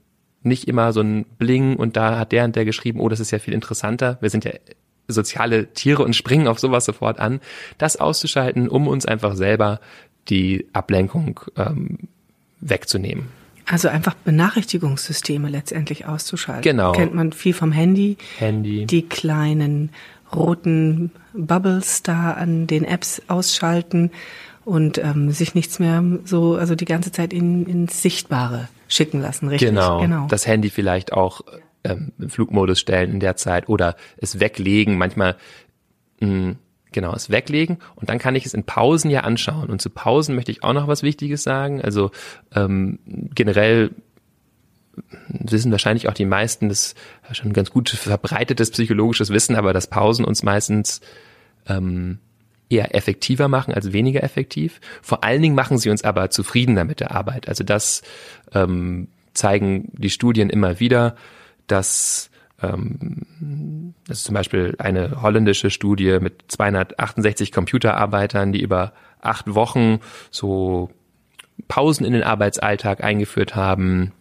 nicht 0.43 0.67
immer 0.67 0.93
so 0.93 1.01
ein 1.01 1.25
Bling 1.39 1.77
und 1.77 1.97
da 1.97 2.19
hat 2.19 2.33
der 2.33 2.45
und 2.45 2.57
der 2.57 2.65
geschrieben, 2.65 3.01
oh, 3.01 3.09
das 3.09 3.21
ist 3.21 3.31
ja 3.31 3.39
viel 3.39 3.55
interessanter. 3.55 4.19
Wir 4.21 4.31
sind 4.31 4.45
ja 4.45 4.53
soziale 5.09 5.73
Tiere 5.73 6.03
und 6.03 6.17
springen 6.17 6.49
auf 6.49 6.59
sowas 6.59 6.85
sofort 6.85 7.19
an. 7.19 7.41
Das 7.79 7.97
auszuschalten, 7.97 8.69
um 8.69 8.89
uns 8.89 9.07
einfach 9.07 9.37
selber 9.37 9.81
die 10.29 10.67
Ablenkung 10.73 11.41
ähm, 11.57 11.99
wegzunehmen. 12.61 13.29
Also 13.73 13.89
einfach 13.89 14.13
Benachrichtigungssysteme 14.13 15.49
letztendlich 15.49 16.05
auszuschalten. 16.05 16.61
Genau. 16.61 16.93
Kennt 16.93 17.15
man 17.15 17.33
viel 17.33 17.55
vom 17.55 17.73
Handy. 17.73 18.19
Handy. 18.37 18.85
Die 18.85 19.09
kleinen 19.09 19.89
roten 20.31 21.11
Bubbles 21.33 22.03
da 22.03 22.33
an 22.33 22.67
den 22.67 22.85
Apps 22.85 23.23
ausschalten 23.29 24.11
und 24.67 24.99
ähm, 24.99 25.31
sich 25.31 25.55
nichts 25.55 25.79
mehr 25.79 26.05
so, 26.27 26.57
also 26.57 26.75
die 26.75 26.85
ganze 26.85 27.13
Zeit 27.13 27.33
in, 27.33 27.65
ins 27.65 28.03
Sichtbare 28.03 28.69
schicken 28.89 29.23
lassen, 29.23 29.49
richtig? 29.49 29.71
Genau. 29.71 30.03
genau. 30.03 30.27
Das 30.29 30.47
Handy 30.47 30.69
vielleicht 30.69 31.15
auch 31.15 31.41
ähm, 31.83 32.13
im 32.19 32.29
Flugmodus 32.29 32.79
stellen 32.79 33.11
in 33.11 33.21
der 33.21 33.37
Zeit 33.37 33.71
oder 33.71 33.97
es 34.19 34.39
weglegen. 34.39 34.99
Manchmal 34.99 35.37
mh, 36.21 36.29
hm, 36.29 36.57
Genau, 36.93 37.15
es 37.15 37.31
weglegen 37.31 37.79
und 37.97 38.09
dann 38.09 38.19
kann 38.19 38.35
ich 38.35 38.47
es 38.47 38.55
in 38.55 38.65
Pausen 38.65 39.11
ja 39.11 39.21
anschauen. 39.21 39.71
Und 39.71 39.81
zu 39.81 39.91
Pausen 39.91 40.35
möchte 40.35 40.53
ich 40.53 40.63
auch 40.63 40.73
noch 40.73 40.89
was 40.89 41.03
Wichtiges 41.03 41.43
sagen. 41.43 41.81
Also 41.81 42.11
ähm, 42.55 42.99
generell 43.35 43.91
wissen 45.29 45.73
wahrscheinlich 45.73 46.09
auch 46.09 46.15
die 46.15 46.27
meisten, 46.27 46.69
das 46.69 46.95
ist 47.31 47.37
schon 47.37 47.53
ganz 47.53 47.71
gut 47.71 47.89
verbreitetes 47.89 48.71
psychologisches 48.71 49.31
Wissen, 49.31 49.57
aber 49.57 49.73
dass 49.73 49.87
Pausen 49.87 50.25
uns 50.25 50.43
meistens 50.43 51.01
ähm, 51.67 52.19
eher 52.69 52.95
effektiver 52.95 53.49
machen 53.49 53.75
als 53.75 53.93
weniger 53.93 54.23
effektiv. 54.23 54.81
Vor 55.03 55.25
allen 55.25 55.43
Dingen 55.43 55.55
machen 55.55 55.79
sie 55.79 55.91
uns 55.91 56.05
aber 56.05 56.31
zufriedener 56.31 56.85
mit 56.85 57.01
der 57.01 57.13
Arbeit. 57.13 57.49
Also 57.49 57.65
das 57.65 58.03
ähm, 58.55 59.09
zeigen 59.35 59.91
die 59.93 60.11
Studien 60.11 60.51
immer 60.51 60.81
wieder, 60.81 61.17
dass 61.67 62.31
ähm, 62.63 63.95
das 64.07 64.19
ist 64.19 64.25
zum 64.25 64.35
Beispiel 64.35 64.75
eine 64.79 65.23
holländische 65.23 65.71
Studie 65.71 66.19
mit 66.21 66.45
268 66.49 67.53
Computerarbeitern, 67.53 68.53
die 68.53 68.63
über 68.63 68.93
acht 69.21 69.55
Wochen 69.55 70.01
so 70.31 70.91
Pausen 71.69 72.05
in 72.05 72.13
den 72.13 72.23
Arbeitsalltag 72.23 73.03
eingeführt 73.05 73.55
haben. 73.55 74.13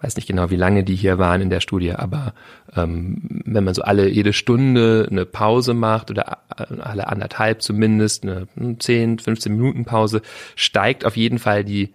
Weiß 0.00 0.16
nicht 0.16 0.26
genau, 0.26 0.50
wie 0.50 0.56
lange 0.56 0.82
die 0.82 0.96
hier 0.96 1.18
waren 1.18 1.40
in 1.40 1.50
der 1.50 1.60
Studie, 1.60 1.92
aber 1.92 2.34
ähm, 2.74 3.42
wenn 3.44 3.62
man 3.62 3.74
so 3.74 3.82
alle 3.82 4.08
jede 4.08 4.32
Stunde 4.32 5.06
eine 5.08 5.24
Pause 5.24 5.74
macht 5.74 6.10
oder 6.10 6.38
alle 6.48 7.06
anderthalb 7.06 7.62
zumindest 7.62 8.24
eine 8.24 8.48
10, 8.78 9.20
15 9.20 9.52
Minuten 9.52 9.84
Pause, 9.84 10.22
steigt 10.56 11.04
auf 11.04 11.16
jeden 11.16 11.38
Fall 11.38 11.64
die 11.64 11.94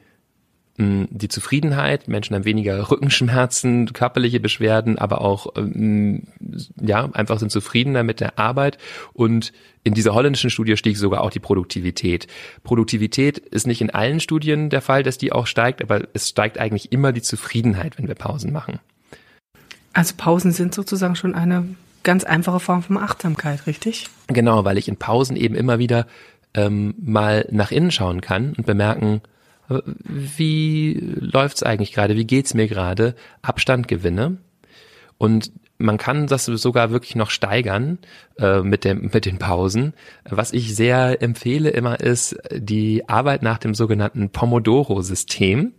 die 0.79 1.27
Zufriedenheit, 1.27 2.07
Menschen 2.07 2.35
haben 2.35 2.45
weniger 2.45 2.91
Rückenschmerzen, 2.91 3.93
körperliche 3.93 4.39
Beschwerden, 4.39 4.99
aber 4.99 5.21
auch 5.21 5.47
ähm, 5.57 6.27
ja 6.79 7.09
einfach 7.13 7.39
sind 7.39 7.51
zufriedener 7.51 8.03
mit 8.03 8.19
der 8.19 8.37
Arbeit 8.37 8.77
und 9.13 9.53
in 9.83 9.95
dieser 9.95 10.13
holländischen 10.13 10.51
Studie 10.51 10.77
stieg 10.77 10.95
sogar 10.97 11.21
auch 11.21 11.31
die 11.31 11.39
Produktivität. 11.39 12.27
Produktivität 12.63 13.39
ist 13.39 13.65
nicht 13.65 13.81
in 13.81 13.89
allen 13.89 14.19
Studien 14.19 14.69
der 14.69 14.81
Fall, 14.81 15.01
dass 15.01 15.17
die 15.17 15.31
auch 15.31 15.47
steigt, 15.47 15.81
aber 15.81 16.01
es 16.13 16.29
steigt 16.29 16.59
eigentlich 16.59 16.91
immer 16.91 17.11
die 17.11 17.23
Zufriedenheit, 17.23 17.97
wenn 17.97 18.07
wir 18.07 18.15
Pausen 18.15 18.53
machen. 18.53 18.79
Also 19.93 20.13
Pausen 20.15 20.51
sind 20.51 20.75
sozusagen 20.75 21.15
schon 21.15 21.33
eine 21.33 21.69
ganz 22.03 22.23
einfache 22.23 22.59
Form 22.59 22.83
von 22.83 22.97
Achtsamkeit, 22.97 23.65
richtig? 23.65 24.09
Genau, 24.27 24.63
weil 24.63 24.77
ich 24.77 24.87
in 24.87 24.97
Pausen 24.97 25.35
eben 25.37 25.55
immer 25.55 25.79
wieder 25.79 26.05
ähm, 26.53 26.93
mal 26.99 27.47
nach 27.49 27.71
innen 27.71 27.89
schauen 27.89 28.21
kann 28.21 28.53
und 28.55 28.67
bemerken, 28.67 29.21
wie 29.69 30.93
läuft's 31.19 31.63
eigentlich 31.63 31.91
gerade, 31.91 32.15
wie 32.15 32.25
geht's 32.25 32.53
mir 32.53 32.67
gerade, 32.67 33.15
Abstand 33.41 33.87
gewinne. 33.87 34.37
Und 35.17 35.51
man 35.77 35.97
kann 35.97 36.27
das 36.27 36.45
sogar 36.45 36.91
wirklich 36.91 37.15
noch 37.15 37.29
steigern 37.29 37.99
äh, 38.39 38.61
mit, 38.61 38.83
dem, 38.83 39.09
mit 39.13 39.25
den 39.25 39.37
Pausen. 39.37 39.93
Was 40.27 40.53
ich 40.53 40.75
sehr 40.75 41.21
empfehle 41.21 41.69
immer 41.69 41.99
ist 41.99 42.35
die 42.51 43.07
Arbeit 43.07 43.43
nach 43.43 43.59
dem 43.59 43.75
sogenannten 43.75 44.29
Pomodoro-System 44.29 45.73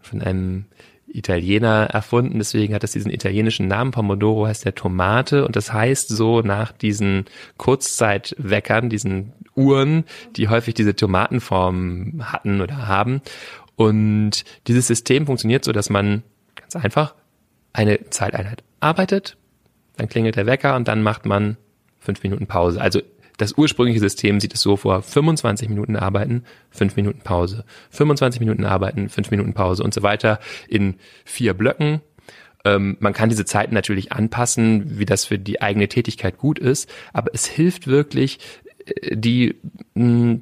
von 0.00 0.22
einem 0.22 0.66
Italiener 1.10 1.88
erfunden, 1.92 2.38
deswegen 2.38 2.74
hat 2.74 2.84
es 2.84 2.92
diesen 2.92 3.10
italienischen 3.10 3.66
Namen. 3.66 3.90
Pomodoro 3.90 4.46
heißt 4.46 4.64
der 4.64 4.74
Tomate 4.74 5.46
und 5.46 5.56
das 5.56 5.72
heißt 5.72 6.08
so 6.08 6.42
nach 6.42 6.72
diesen 6.72 7.24
Kurzzeitweckern, 7.56 8.90
diesen 8.90 9.32
Uhren, 9.54 10.04
die 10.36 10.48
häufig 10.48 10.74
diese 10.74 10.94
Tomatenform 10.94 12.20
hatten 12.22 12.60
oder 12.60 12.86
haben. 12.86 13.22
Und 13.76 14.44
dieses 14.66 14.86
System 14.86 15.26
funktioniert 15.26 15.64
so, 15.64 15.72
dass 15.72 15.90
man 15.90 16.22
ganz 16.56 16.76
einfach 16.76 17.14
eine 17.72 18.10
Zeiteinheit 18.10 18.62
arbeitet, 18.80 19.36
dann 19.96 20.08
klingelt 20.08 20.36
der 20.36 20.46
Wecker 20.46 20.76
und 20.76 20.88
dann 20.88 21.02
macht 21.02 21.26
man 21.26 21.56
fünf 21.98 22.22
Minuten 22.22 22.46
Pause. 22.46 22.80
Also 22.80 23.00
das 23.38 23.56
ursprüngliche 23.56 24.00
System 24.00 24.40
sieht 24.40 24.52
es 24.52 24.60
so 24.60 24.76
vor, 24.76 25.00
25 25.00 25.68
Minuten 25.68 25.96
arbeiten, 25.96 26.44
5 26.70 26.96
Minuten 26.96 27.20
Pause, 27.20 27.64
25 27.90 28.40
Minuten 28.40 28.64
arbeiten, 28.64 29.08
5 29.08 29.30
Minuten 29.30 29.54
Pause 29.54 29.82
und 29.82 29.94
so 29.94 30.02
weiter 30.02 30.38
in 30.68 30.96
vier 31.24 31.54
Blöcken. 31.54 32.00
Ähm, 32.64 32.96
man 33.00 33.12
kann 33.12 33.28
diese 33.28 33.44
Zeiten 33.44 33.74
natürlich 33.74 34.12
anpassen, 34.12 34.98
wie 34.98 35.06
das 35.06 35.24
für 35.24 35.38
die 35.38 35.62
eigene 35.62 35.88
Tätigkeit 35.88 36.36
gut 36.36 36.58
ist, 36.58 36.90
aber 37.12 37.30
es 37.32 37.46
hilft 37.46 37.86
wirklich, 37.86 38.40
äh, 38.84 39.16
die 39.16 39.54
mh, 39.94 40.40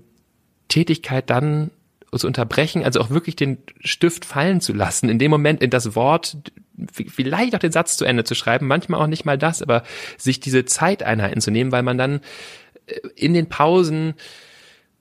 Tätigkeit 0.68 1.30
dann 1.30 1.70
zu 2.16 2.26
unterbrechen, 2.26 2.82
also 2.82 3.00
auch 3.00 3.10
wirklich 3.10 3.36
den 3.36 3.58
Stift 3.80 4.24
fallen 4.24 4.62
zu 4.62 4.72
lassen, 4.72 5.10
in 5.10 5.18
dem 5.18 5.30
Moment 5.30 5.62
in 5.62 5.68
das 5.68 5.94
Wort, 5.94 6.38
vielleicht 6.92 7.54
auch 7.54 7.58
den 7.58 7.72
Satz 7.72 7.96
zu 7.96 8.06
Ende 8.06 8.24
zu 8.24 8.34
schreiben, 8.34 8.66
manchmal 8.66 9.00
auch 9.00 9.06
nicht 9.06 9.24
mal 9.24 9.36
das, 9.36 9.60
aber 9.60 9.82
sich 10.16 10.40
diese 10.40 10.64
Zeiteinheiten 10.64 11.40
zu 11.42 11.50
nehmen, 11.50 11.72
weil 11.72 11.82
man 11.82 11.98
dann 11.98 12.20
in 13.14 13.34
den 13.34 13.48
Pausen 13.48 14.14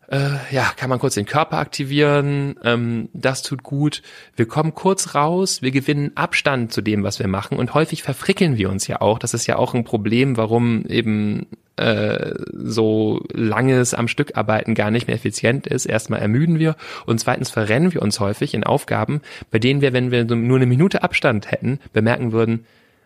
äh, 0.07 0.37
ja, 0.51 0.71
kann 0.75 0.89
man 0.89 0.99
kurz 0.99 1.15
den 1.15 1.25
Körper 1.25 1.57
aktivieren, 1.57 2.59
ähm, 2.63 3.09
das 3.13 3.41
tut 3.41 3.63
gut. 3.63 4.03
Wir 4.35 4.47
kommen 4.47 4.75
kurz 4.75 5.15
raus, 5.15 5.61
wir 5.61 5.71
gewinnen 5.71 6.11
Abstand 6.15 6.71
zu 6.71 6.81
dem, 6.81 7.03
was 7.03 7.19
wir 7.19 7.27
machen 7.27 7.57
und 7.57 7.73
häufig 7.73 8.03
verfrickeln 8.03 8.57
wir 8.57 8.69
uns 8.69 8.87
ja 8.87 9.01
auch. 9.01 9.17
Das 9.17 9.33
ist 9.33 9.47
ja 9.47 9.57
auch 9.57 9.73
ein 9.73 9.83
Problem, 9.83 10.37
warum 10.37 10.85
eben 10.85 11.47
äh, 11.77 12.35
so 12.53 13.23
langes 13.33 13.93
am 13.93 14.07
Stück 14.07 14.37
arbeiten 14.37 14.75
gar 14.75 14.91
nicht 14.91 15.07
mehr 15.07 15.15
effizient 15.15 15.65
ist. 15.65 15.85
Erstmal 15.85 16.19
ermüden 16.19 16.59
wir 16.59 16.75
und 17.07 17.19
zweitens 17.19 17.49
verrennen 17.49 17.93
wir 17.93 18.01
uns 18.01 18.19
häufig 18.19 18.53
in 18.53 18.63
Aufgaben, 18.63 19.21
bei 19.49 19.57
denen 19.57 19.81
wir, 19.81 19.91
wenn 19.91 20.11
wir 20.11 20.23
nur 20.23 20.57
eine 20.57 20.67
Minute 20.67 21.01
Abstand 21.01 21.51
hätten, 21.51 21.79
bemerken 21.93 22.31
würden, 22.31 22.65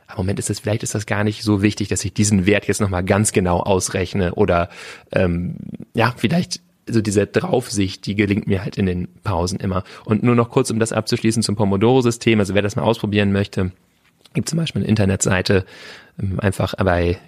aber 0.10 0.24
Moment 0.24 0.40
ist 0.40 0.50
das, 0.50 0.60
vielleicht 0.60 0.82
ist 0.82 0.96
das 0.96 1.06
gar 1.06 1.24
nicht 1.24 1.44
so 1.44 1.62
wichtig, 1.62 1.88
dass 1.88 2.04
ich 2.04 2.14
diesen 2.14 2.48
Wert 2.48 2.68
jetzt 2.68 2.82
nochmal 2.82 3.04
ganz 3.04 3.32
genau 3.32 3.60
ausrechne 3.60 4.34
oder 4.34 4.70
ähm, 5.12 5.58
ja, 5.94 6.14
vielleicht 6.18 6.62
so 6.88 7.02
diese 7.02 7.28
Draufsicht, 7.28 8.08
die 8.08 8.16
gelingt 8.16 8.48
mir 8.48 8.64
halt 8.64 8.78
in 8.78 8.88
den 8.88 9.08
Pausen 9.24 9.60
immer. 9.60 9.84
Und 10.06 10.24
nur 10.24 10.34
noch 10.34 10.50
kurz, 10.50 10.72
um 10.72 10.80
das 10.80 10.92
abzuschließen 10.92 11.44
zum 11.44 11.56
Pomodoro-System, 11.56 12.40
also 12.40 12.56
wer 12.56 12.64
das 12.64 12.76
mal 12.76 12.82
ausprobieren 12.82 13.32
möchte, 13.32 13.72
gibt 14.34 14.50
zum 14.50 14.58
Beispiel 14.58 14.82
eine 14.82 14.90
Internetseite, 14.90 15.64
ähm, 16.20 16.40
einfach 16.40 16.74
bei 16.76 17.20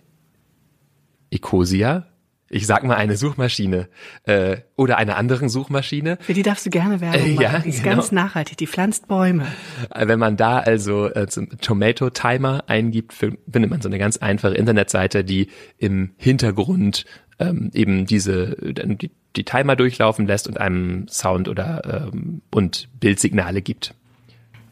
Ecosia, 1.30 2.08
ich 2.52 2.68
sag 2.68 2.84
mal 2.84 2.96
eine 2.96 3.16
Suchmaschine 3.16 3.88
äh, 4.26 4.58
oder 4.76 4.98
einer 4.98 5.16
anderen 5.16 5.48
Suchmaschine. 5.48 6.18
Für 6.20 6.34
die 6.34 6.44
darfst 6.44 6.66
du 6.66 6.70
gerne 6.70 7.00
Werbung 7.00 7.36
machen. 7.36 7.42
Ja, 7.42 7.60
die 7.60 7.70
ist 7.70 7.84
genau. 7.84 7.96
ganz 7.96 8.12
nachhaltig, 8.12 8.58
die 8.58 8.68
pflanzt 8.68 9.08
Bäume. 9.08 9.48
Äh, 9.90 10.08
wenn 10.08 10.20
man 10.20 10.36
da 10.36 10.60
also 10.60 11.08
äh, 11.08 11.28
zum 11.28 11.50
Tomato 11.62 12.10
Timer 12.10 12.66
eingibt, 12.68 13.14
findet 13.14 13.70
man 13.70 13.82
so 13.82 13.88
eine 13.88 13.98
ganz 13.98 14.18
einfache 14.18 14.54
Internetseite, 14.54 15.24
die 15.24 15.48
im 15.78 16.12
Hintergrund 16.18 17.06
ähm, 17.40 17.72
eben 17.74 18.06
diese 18.06 18.58
die, 18.60 19.12
die 19.38 19.44
Timer 19.46 19.78
durchlaufen 19.78 20.28
lässt 20.28 20.48
und 20.48 20.60
einem 20.60 21.08
Sound 21.08 21.48
oder 21.48 22.10
ähm, 22.14 22.42
und 22.52 22.90
Bildsignale 23.00 23.62
gibt. 23.62 23.96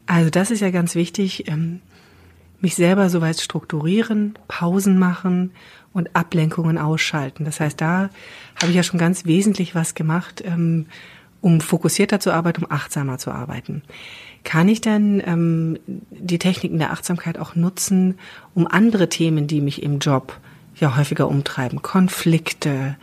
Also 0.05 0.29
das 0.29 0.51
ist 0.51 0.59
ja 0.59 0.69
ganz 0.69 0.95
wichtig. 0.95 1.47
Ähm, 1.47 1.79
mich 2.61 2.75
selber 2.75 3.09
soweit 3.09 3.39
strukturieren, 3.39 4.37
Pausen 4.49 4.99
machen 4.99 5.51
und 5.93 6.15
Ablenkungen 6.15 6.77
ausschalten. 6.77 7.45
Das 7.45 7.59
heißt, 7.59 7.79
da 7.79 8.09
habe 8.61 8.69
ich 8.69 8.75
ja 8.75 8.83
schon 8.83 8.99
ganz 8.99 9.25
wesentlich 9.25 9.75
was 9.75 9.95
gemacht, 9.95 10.43
ähm, 10.45 10.85
um 11.41 11.61
fokussierter 11.61 12.19
zu 12.19 12.31
arbeiten, 12.31 12.63
um 12.65 12.71
achtsamer 12.71 13.17
zu 13.17 13.31
arbeiten. 13.31 13.81
Kann 14.43 14.69
ich 14.69 14.81
denn 14.81 15.21
ähm, 15.25 15.79
die 15.87 16.39
Techniken 16.39 16.79
der 16.79 16.91
Achtsamkeit 16.91 17.37
auch 17.37 17.55
nutzen, 17.55 18.17
um 18.53 18.67
andere 18.67 19.09
Themen, 19.09 19.47
die 19.47 19.61
mich 19.61 19.83
im 19.83 19.99
Job 19.99 20.37
ja 20.75 20.95
häufiger 20.95 21.27
umtreiben, 21.27 21.81
Konflikte, 21.81 22.95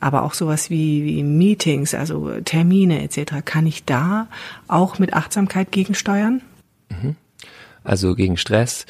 aber 0.00 0.22
auch 0.22 0.34
sowas 0.34 0.68
wie, 0.68 1.04
wie 1.04 1.22
Meetings, 1.22 1.94
also 1.94 2.40
Termine 2.44 3.02
etc., 3.02 3.36
kann 3.44 3.66
ich 3.66 3.84
da 3.84 4.28
auch 4.68 4.98
mit 4.98 5.14
Achtsamkeit 5.14 5.72
gegensteuern? 5.72 6.42
Mhm. 6.90 7.16
Also 7.82 8.14
gegen 8.14 8.36
Stress. 8.36 8.84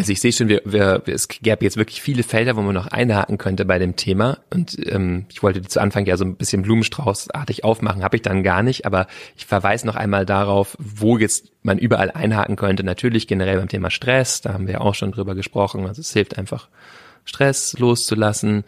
Also 0.00 0.12
ich 0.12 0.20
sehe 0.22 0.32
schon, 0.32 0.48
wir, 0.48 0.62
wir, 0.64 1.02
es 1.08 1.28
gäbe 1.28 1.62
jetzt 1.62 1.76
wirklich 1.76 2.00
viele 2.00 2.22
Felder, 2.22 2.56
wo 2.56 2.62
man 2.62 2.74
noch 2.74 2.86
einhaken 2.86 3.36
könnte 3.36 3.66
bei 3.66 3.78
dem 3.78 3.96
Thema. 3.96 4.38
Und 4.48 4.78
ähm, 4.90 5.26
ich 5.28 5.42
wollte 5.42 5.60
zu 5.60 5.78
Anfang 5.78 6.06
ja 6.06 6.16
so 6.16 6.24
ein 6.24 6.36
bisschen 6.36 6.62
Blumenstraußartig 6.62 7.64
aufmachen, 7.64 8.02
habe 8.02 8.16
ich 8.16 8.22
dann 8.22 8.42
gar 8.42 8.62
nicht. 8.62 8.86
Aber 8.86 9.08
ich 9.36 9.44
verweise 9.44 9.86
noch 9.86 9.96
einmal 9.96 10.24
darauf, 10.24 10.74
wo 10.78 11.18
jetzt 11.18 11.52
man 11.62 11.76
überall 11.76 12.10
einhaken 12.10 12.56
könnte. 12.56 12.82
Natürlich 12.82 13.26
generell 13.26 13.58
beim 13.58 13.68
Thema 13.68 13.90
Stress, 13.90 14.40
da 14.40 14.54
haben 14.54 14.68
wir 14.68 14.80
auch 14.80 14.94
schon 14.94 15.12
drüber 15.12 15.34
gesprochen. 15.34 15.86
Also 15.86 16.00
es 16.00 16.14
hilft 16.14 16.38
einfach 16.38 16.68
Stress 17.24 17.78
loszulassen. 17.78 18.64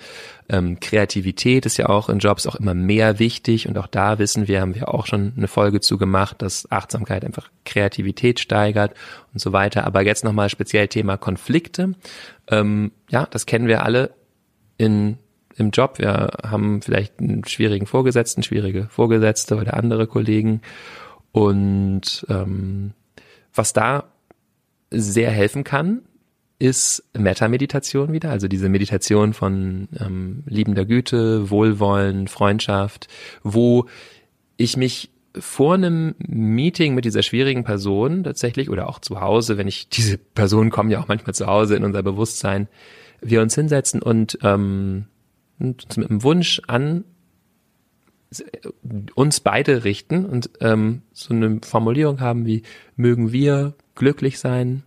Ähm, 0.48 0.78
Kreativität 0.80 1.66
ist 1.66 1.76
ja 1.76 1.88
auch 1.88 2.08
in 2.08 2.18
Jobs 2.18 2.46
auch 2.46 2.54
immer 2.56 2.74
mehr 2.74 3.18
wichtig 3.18 3.68
und 3.68 3.78
auch 3.78 3.86
da 3.86 4.18
wissen 4.18 4.48
wir, 4.48 4.60
haben 4.60 4.74
wir 4.74 4.92
auch 4.92 5.06
schon 5.06 5.32
eine 5.36 5.48
Folge 5.48 5.80
zu 5.80 5.98
gemacht, 5.98 6.42
dass 6.42 6.70
Achtsamkeit 6.70 7.24
einfach 7.24 7.50
Kreativität 7.64 8.40
steigert 8.40 8.94
und 9.32 9.40
so 9.40 9.52
weiter. 9.52 9.84
Aber 9.86 10.02
jetzt 10.02 10.24
nochmal 10.24 10.48
speziell 10.48 10.88
Thema 10.88 11.16
Konflikte. 11.16 11.94
Ähm, 12.48 12.92
ja, 13.10 13.26
das 13.26 13.46
kennen 13.46 13.68
wir 13.68 13.84
alle 13.84 14.10
in 14.76 15.18
im 15.56 15.70
Job. 15.70 15.98
Wir 15.98 16.30
haben 16.42 16.82
vielleicht 16.82 17.20
einen 17.20 17.44
schwierigen 17.44 17.86
Vorgesetzten, 17.86 18.42
schwierige 18.42 18.88
Vorgesetzte 18.88 19.56
oder 19.56 19.74
andere 19.74 20.06
Kollegen. 20.06 20.62
Und 21.30 22.26
ähm, 22.28 22.92
was 23.54 23.72
da 23.72 24.04
sehr 24.90 25.30
helfen 25.30 25.64
kann, 25.64 26.02
ist 26.62 27.02
Metta-Meditation 27.12 28.12
wieder, 28.12 28.30
also 28.30 28.46
diese 28.46 28.68
Meditation 28.68 29.32
von 29.32 29.88
ähm, 29.98 30.44
liebender 30.46 30.84
Güte, 30.84 31.50
Wohlwollen, 31.50 32.28
Freundschaft, 32.28 33.08
wo 33.42 33.86
ich 34.56 34.76
mich 34.76 35.10
vor 35.36 35.74
einem 35.74 36.14
Meeting 36.18 36.94
mit 36.94 37.04
dieser 37.04 37.24
schwierigen 37.24 37.64
Person 37.64 38.22
tatsächlich 38.22 38.70
oder 38.70 38.88
auch 38.88 39.00
zu 39.00 39.20
Hause, 39.20 39.58
wenn 39.58 39.66
ich 39.66 39.88
diese 39.88 40.18
Personen 40.18 40.70
kommen 40.70 40.90
ja 40.90 41.00
auch 41.00 41.08
manchmal 41.08 41.34
zu 41.34 41.46
Hause 41.46 41.74
in 41.74 41.82
unser 41.82 42.04
Bewusstsein, 42.04 42.68
wir 43.20 43.42
uns 43.42 43.56
hinsetzen 43.56 44.00
und 44.00 44.38
ähm, 44.44 45.06
uns 45.58 45.96
mit 45.96 46.10
einem 46.10 46.22
Wunsch 46.22 46.62
an 46.68 47.02
uns 49.16 49.40
beide 49.40 49.82
richten 49.82 50.24
und 50.24 50.48
ähm, 50.60 51.02
so 51.12 51.34
eine 51.34 51.58
Formulierung 51.62 52.20
haben 52.20 52.46
wie 52.46 52.62
mögen 52.96 53.32
wir 53.32 53.74
glücklich 53.94 54.38
sein, 54.38 54.84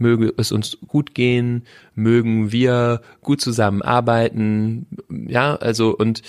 möge 0.00 0.32
es 0.36 0.50
uns 0.50 0.78
gut 0.88 1.14
gehen, 1.14 1.64
mögen 1.94 2.52
wir 2.52 3.02
gut 3.20 3.40
zusammenarbeiten, 3.40 4.86
ja, 5.08 5.54
also 5.56 5.96
und 5.96 6.22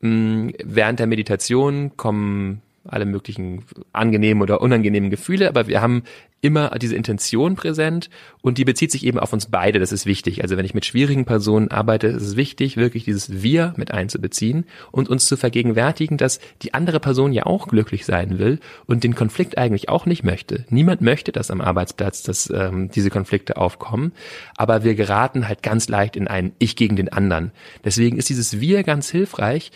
mh, 0.00 0.10
mm, 0.10 0.52
während 0.64 1.00
der 1.00 1.06
Meditation 1.06 1.96
kommen 1.96 2.62
alle 2.88 3.06
möglichen 3.06 3.64
angenehmen 3.92 4.42
oder 4.42 4.60
unangenehmen 4.60 5.10
Gefühle, 5.10 5.48
aber 5.48 5.66
wir 5.66 5.80
haben 5.80 6.02
immer 6.40 6.70
diese 6.80 6.94
Intention 6.94 7.56
präsent 7.56 8.10
und 8.42 8.58
die 8.58 8.64
bezieht 8.64 8.92
sich 8.92 9.04
eben 9.04 9.18
auf 9.18 9.32
uns 9.32 9.46
beide. 9.46 9.80
Das 9.80 9.90
ist 9.90 10.06
wichtig. 10.06 10.42
Also 10.42 10.56
wenn 10.56 10.64
ich 10.64 10.74
mit 10.74 10.84
schwierigen 10.84 11.24
Personen 11.24 11.68
arbeite, 11.70 12.06
ist 12.06 12.22
es 12.22 12.36
wichtig, 12.36 12.76
wirklich 12.76 13.04
dieses 13.04 13.42
Wir 13.42 13.74
mit 13.76 13.90
einzubeziehen 13.90 14.64
und 14.92 15.08
uns 15.08 15.26
zu 15.26 15.36
vergegenwärtigen, 15.36 16.16
dass 16.16 16.38
die 16.62 16.74
andere 16.74 17.00
Person 17.00 17.32
ja 17.32 17.46
auch 17.46 17.66
glücklich 17.66 18.04
sein 18.04 18.38
will 18.38 18.60
und 18.86 19.02
den 19.02 19.16
Konflikt 19.16 19.58
eigentlich 19.58 19.88
auch 19.88 20.06
nicht 20.06 20.22
möchte. 20.22 20.64
Niemand 20.70 21.00
möchte 21.00 21.32
das 21.32 21.50
am 21.50 21.60
Arbeitsplatz, 21.60 22.22
dass 22.22 22.50
ähm, 22.54 22.88
diese 22.90 23.10
Konflikte 23.10 23.56
aufkommen, 23.56 24.12
aber 24.56 24.84
wir 24.84 24.94
geraten 24.94 25.48
halt 25.48 25.62
ganz 25.62 25.88
leicht 25.88 26.14
in 26.14 26.28
ein 26.28 26.52
Ich 26.58 26.76
gegen 26.76 26.94
den 26.94 27.12
anderen. 27.12 27.50
Deswegen 27.84 28.16
ist 28.16 28.28
dieses 28.28 28.60
Wir 28.60 28.84
ganz 28.84 29.10
hilfreich 29.10 29.72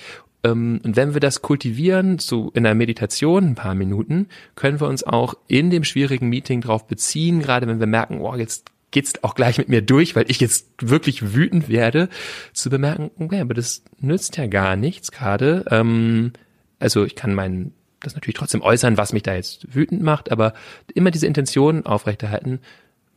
und 0.83 0.97
wenn 0.97 1.15
wir 1.15 1.21
das 1.21 1.43
kultivieren, 1.43 2.19
so 2.19 2.51
in 2.55 2.65
der 2.65 2.75
Meditation 2.75 3.51
ein 3.51 3.55
paar 3.55 3.75
Minuten, 3.75 4.29
können 4.57 4.81
wir 4.81 4.89
uns 4.89 5.05
auch 5.05 5.35
in 5.47 5.71
dem 5.71 5.85
schwierigen 5.85 6.29
Meeting 6.29 6.61
darauf 6.61 6.87
beziehen, 6.87 7.41
gerade 7.41 7.67
wenn 7.69 7.79
wir 7.79 7.87
merken, 7.87 8.21
oh, 8.21 8.35
jetzt 8.35 8.71
geht's 8.91 9.23
auch 9.25 9.35
gleich 9.35 9.59
mit 9.59 9.69
mir 9.69 9.83
durch, 9.83 10.15
weil 10.15 10.31
ich 10.31 10.41
jetzt 10.41 10.69
wirklich 10.81 11.35
wütend 11.35 11.69
werde, 11.69 12.09
zu 12.53 12.71
bemerken, 12.71 13.11
okay, 13.19 13.41
aber 13.41 13.55
das 13.55 13.83
nützt 14.01 14.37
ja 14.37 14.47
gar 14.47 14.77
nichts 14.77 15.13
gerade. 15.13 15.65
Ähm, 15.71 16.33
also 16.79 17.05
ich 17.05 17.15
kann 17.15 17.35
meinen 17.35 17.73
das 18.01 18.15
natürlich 18.15 18.37
trotzdem 18.37 18.63
äußern, 18.63 18.97
was 18.97 19.13
mich 19.13 19.23
da 19.23 19.35
jetzt 19.35 19.75
wütend 19.75 20.03
macht, 20.03 20.33
aber 20.33 20.55
immer 20.95 21.11
diese 21.11 21.27
Intention 21.27 21.87
aufrechterhalten, 21.87 22.61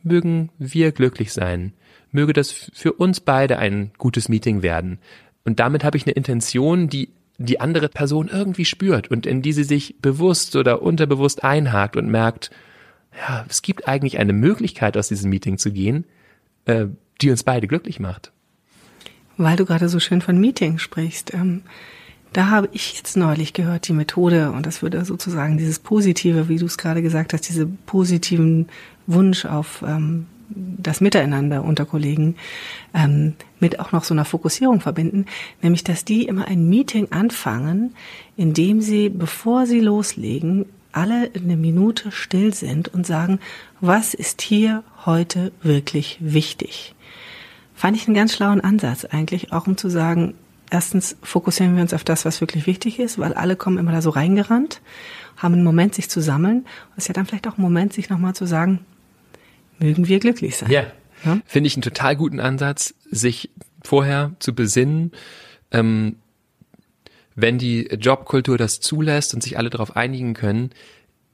mögen 0.02 0.50
wir 0.58 0.92
glücklich 0.92 1.32
sein. 1.32 1.72
Möge 2.12 2.32
das 2.32 2.52
für 2.52 2.92
uns 2.92 3.20
beide 3.20 3.58
ein 3.58 3.90
gutes 3.98 4.28
Meeting 4.28 4.62
werden. 4.62 4.98
Und 5.46 5.60
damit 5.60 5.84
habe 5.84 5.96
ich 5.96 6.04
eine 6.04 6.12
Intention, 6.12 6.88
die 6.88 7.08
die 7.38 7.60
andere 7.60 7.88
Person 7.88 8.28
irgendwie 8.28 8.64
spürt 8.64 9.10
und 9.10 9.26
in 9.26 9.42
die 9.42 9.52
sie 9.52 9.64
sich 9.64 9.96
bewusst 10.00 10.56
oder 10.56 10.82
unterbewusst 10.82 11.44
einhakt 11.44 11.96
und 11.96 12.08
merkt, 12.08 12.50
ja, 13.16 13.44
es 13.48 13.62
gibt 13.62 13.88
eigentlich 13.88 14.18
eine 14.18 14.32
Möglichkeit, 14.32 14.96
aus 14.96 15.08
diesem 15.08 15.30
Meeting 15.30 15.58
zu 15.58 15.70
gehen, 15.70 16.04
äh, 16.64 16.86
die 17.20 17.30
uns 17.30 17.44
beide 17.44 17.66
glücklich 17.66 18.00
macht. 18.00 18.32
Weil 19.36 19.56
du 19.56 19.66
gerade 19.66 19.88
so 19.88 20.00
schön 20.00 20.22
von 20.22 20.40
Meeting 20.40 20.78
sprichst, 20.78 21.32
ähm, 21.34 21.62
da 22.32 22.50
habe 22.50 22.68
ich 22.72 22.96
jetzt 22.96 23.16
neulich 23.16 23.52
gehört, 23.52 23.86
die 23.88 23.92
Methode, 23.92 24.50
und 24.50 24.66
das 24.66 24.82
würde 24.82 25.04
sozusagen 25.04 25.58
dieses 25.58 25.78
Positive, 25.78 26.48
wie 26.48 26.56
du 26.56 26.66
es 26.66 26.76
gerade 26.76 27.02
gesagt 27.02 27.32
hast, 27.32 27.48
diese 27.48 27.66
positiven 27.66 28.68
Wunsch 29.06 29.44
auf 29.44 29.84
ähm, 29.86 30.26
das 30.48 31.00
Miteinander 31.00 31.64
unter 31.64 31.84
Kollegen 31.84 32.36
ähm, 32.94 33.34
mit 33.60 33.80
auch 33.80 33.92
noch 33.92 34.04
so 34.04 34.14
einer 34.14 34.24
Fokussierung 34.24 34.80
verbinden, 34.80 35.26
nämlich 35.62 35.84
dass 35.84 36.04
die 36.04 36.26
immer 36.26 36.46
ein 36.46 36.68
Meeting 36.68 37.08
anfangen, 37.10 37.94
in 38.36 38.54
dem 38.54 38.80
sie, 38.80 39.08
bevor 39.08 39.66
sie 39.66 39.80
loslegen, 39.80 40.66
alle 40.92 41.30
eine 41.34 41.56
Minute 41.56 42.10
still 42.10 42.54
sind 42.54 42.88
und 42.88 43.06
sagen, 43.06 43.38
was 43.80 44.14
ist 44.14 44.40
hier 44.40 44.82
heute 45.04 45.52
wirklich 45.62 46.18
wichtig? 46.20 46.94
Fand 47.74 47.96
ich 47.96 48.06
einen 48.06 48.14
ganz 48.14 48.32
schlauen 48.32 48.62
Ansatz 48.62 49.04
eigentlich, 49.04 49.52
auch 49.52 49.66
um 49.66 49.76
zu 49.76 49.90
sagen, 49.90 50.34
erstens 50.70 51.16
fokussieren 51.22 51.76
wir 51.76 51.82
uns 51.82 51.92
auf 51.92 52.04
das, 52.04 52.24
was 52.24 52.40
wirklich 52.40 52.66
wichtig 52.66 52.98
ist, 52.98 53.18
weil 53.18 53.34
alle 53.34 53.56
kommen 53.56 53.76
immer 53.76 53.92
da 53.92 54.00
so 54.00 54.10
reingerannt, 54.10 54.80
haben 55.36 55.54
einen 55.54 55.64
Moment, 55.64 55.94
sich 55.94 56.08
zu 56.08 56.22
sammeln. 56.22 56.64
Es 56.96 57.04
ist 57.04 57.08
ja 57.08 57.14
dann 57.14 57.26
vielleicht 57.26 57.46
auch 57.46 57.58
ein 57.58 57.62
Moment, 57.62 57.92
sich 57.92 58.08
nochmal 58.08 58.34
zu 58.34 58.46
sagen, 58.46 58.80
mögen 59.78 60.08
wir 60.08 60.18
glücklich 60.20 60.56
sein. 60.56 60.70
Ja. 60.70 60.86
ja? 61.24 61.40
Finde 61.46 61.68
ich 61.68 61.76
einen 61.76 61.82
total 61.82 62.16
guten 62.16 62.40
Ansatz, 62.40 62.94
sich 63.10 63.50
vorher 63.82 64.32
zu 64.38 64.54
besinnen, 64.54 65.12
ähm, 65.70 66.16
wenn 67.34 67.58
die 67.58 67.82
Jobkultur 67.82 68.56
das 68.56 68.80
zulässt 68.80 69.34
und 69.34 69.42
sich 69.42 69.58
alle 69.58 69.70
darauf 69.70 69.94
einigen 69.94 70.32
können, 70.32 70.70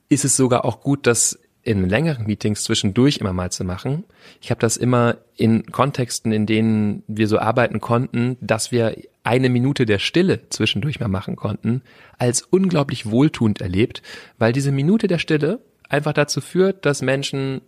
ist 0.09 0.25
es 0.25 0.37
sogar 0.37 0.65
auch 0.65 0.81
gut, 0.81 1.07
das 1.07 1.39
in 1.63 1.89
längeren 1.89 2.27
Meetings 2.27 2.65
zwischendurch 2.65 3.19
immer 3.19 3.33
mal 3.33 3.53
zu 3.53 3.63
machen. 3.63 4.03
Ich 4.41 4.51
habe 4.51 4.61
das 4.61 4.77
immer 4.77 5.19
in 5.37 5.65
Kontexten, 5.67 6.33
in 6.33 6.45
denen 6.45 7.05
wir 7.07 7.29
so 7.29 7.39
arbeiten 7.39 7.81
konnten, 7.81 8.37
dass 8.41 8.73
wir 8.73 8.97
eine 9.23 9.49
Minute 9.49 9.87
der 9.87 10.01
Stille 10.01 10.49
zwischendurch 10.51 10.99
mal 10.99 11.09
machen 11.09 11.37
konnten, 11.37 11.83
als 12.19 12.43
unglaublich 12.43 13.09
wohltuend 13.09 13.61
erlebt, 13.61 14.03
weil 14.39 14.53
diese 14.53 14.73
Minute 14.73 15.07
der 15.07 15.19
Stille 15.19 15.61
einfach 15.89 16.13
dazu 16.13 16.41
führt, 16.41 16.85
dass 16.85 17.01
Menschen 17.01 17.61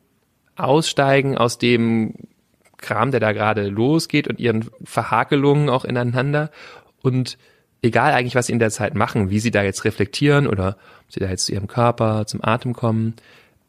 aussteigen 0.57 1.37
aus 1.37 1.59
dem 1.59 2.15
Kram, 2.79 3.11
der 3.11 3.21
da 3.21 3.33
gerade 3.33 3.69
losgeht 3.69 4.29
und 4.29 4.39
ihren 4.39 4.69
Verhakelungen 4.85 5.69
auch 5.69 5.85
ineinander. 5.85 6.51
Und 7.03 7.39
egal 7.83 8.13
eigentlich, 8.13 8.35
was 8.35 8.47
sie 8.47 8.53
in 8.53 8.59
der 8.59 8.71
Zeit 8.71 8.95
machen, 8.95 9.31
wie 9.31 9.41
sie 9.41 9.51
da 9.51 9.63
jetzt 9.63 9.85
reflektieren 9.85 10.47
oder 10.47 10.77
ob 11.07 11.13
sie 11.13 11.21
da 11.21 11.29
jetzt 11.29 11.47
zu 11.47 11.53
ihrem 11.53 11.67
Körper, 11.67 12.27
zum 12.27 12.45
Atem 12.45 12.73
kommen, 12.73 13.15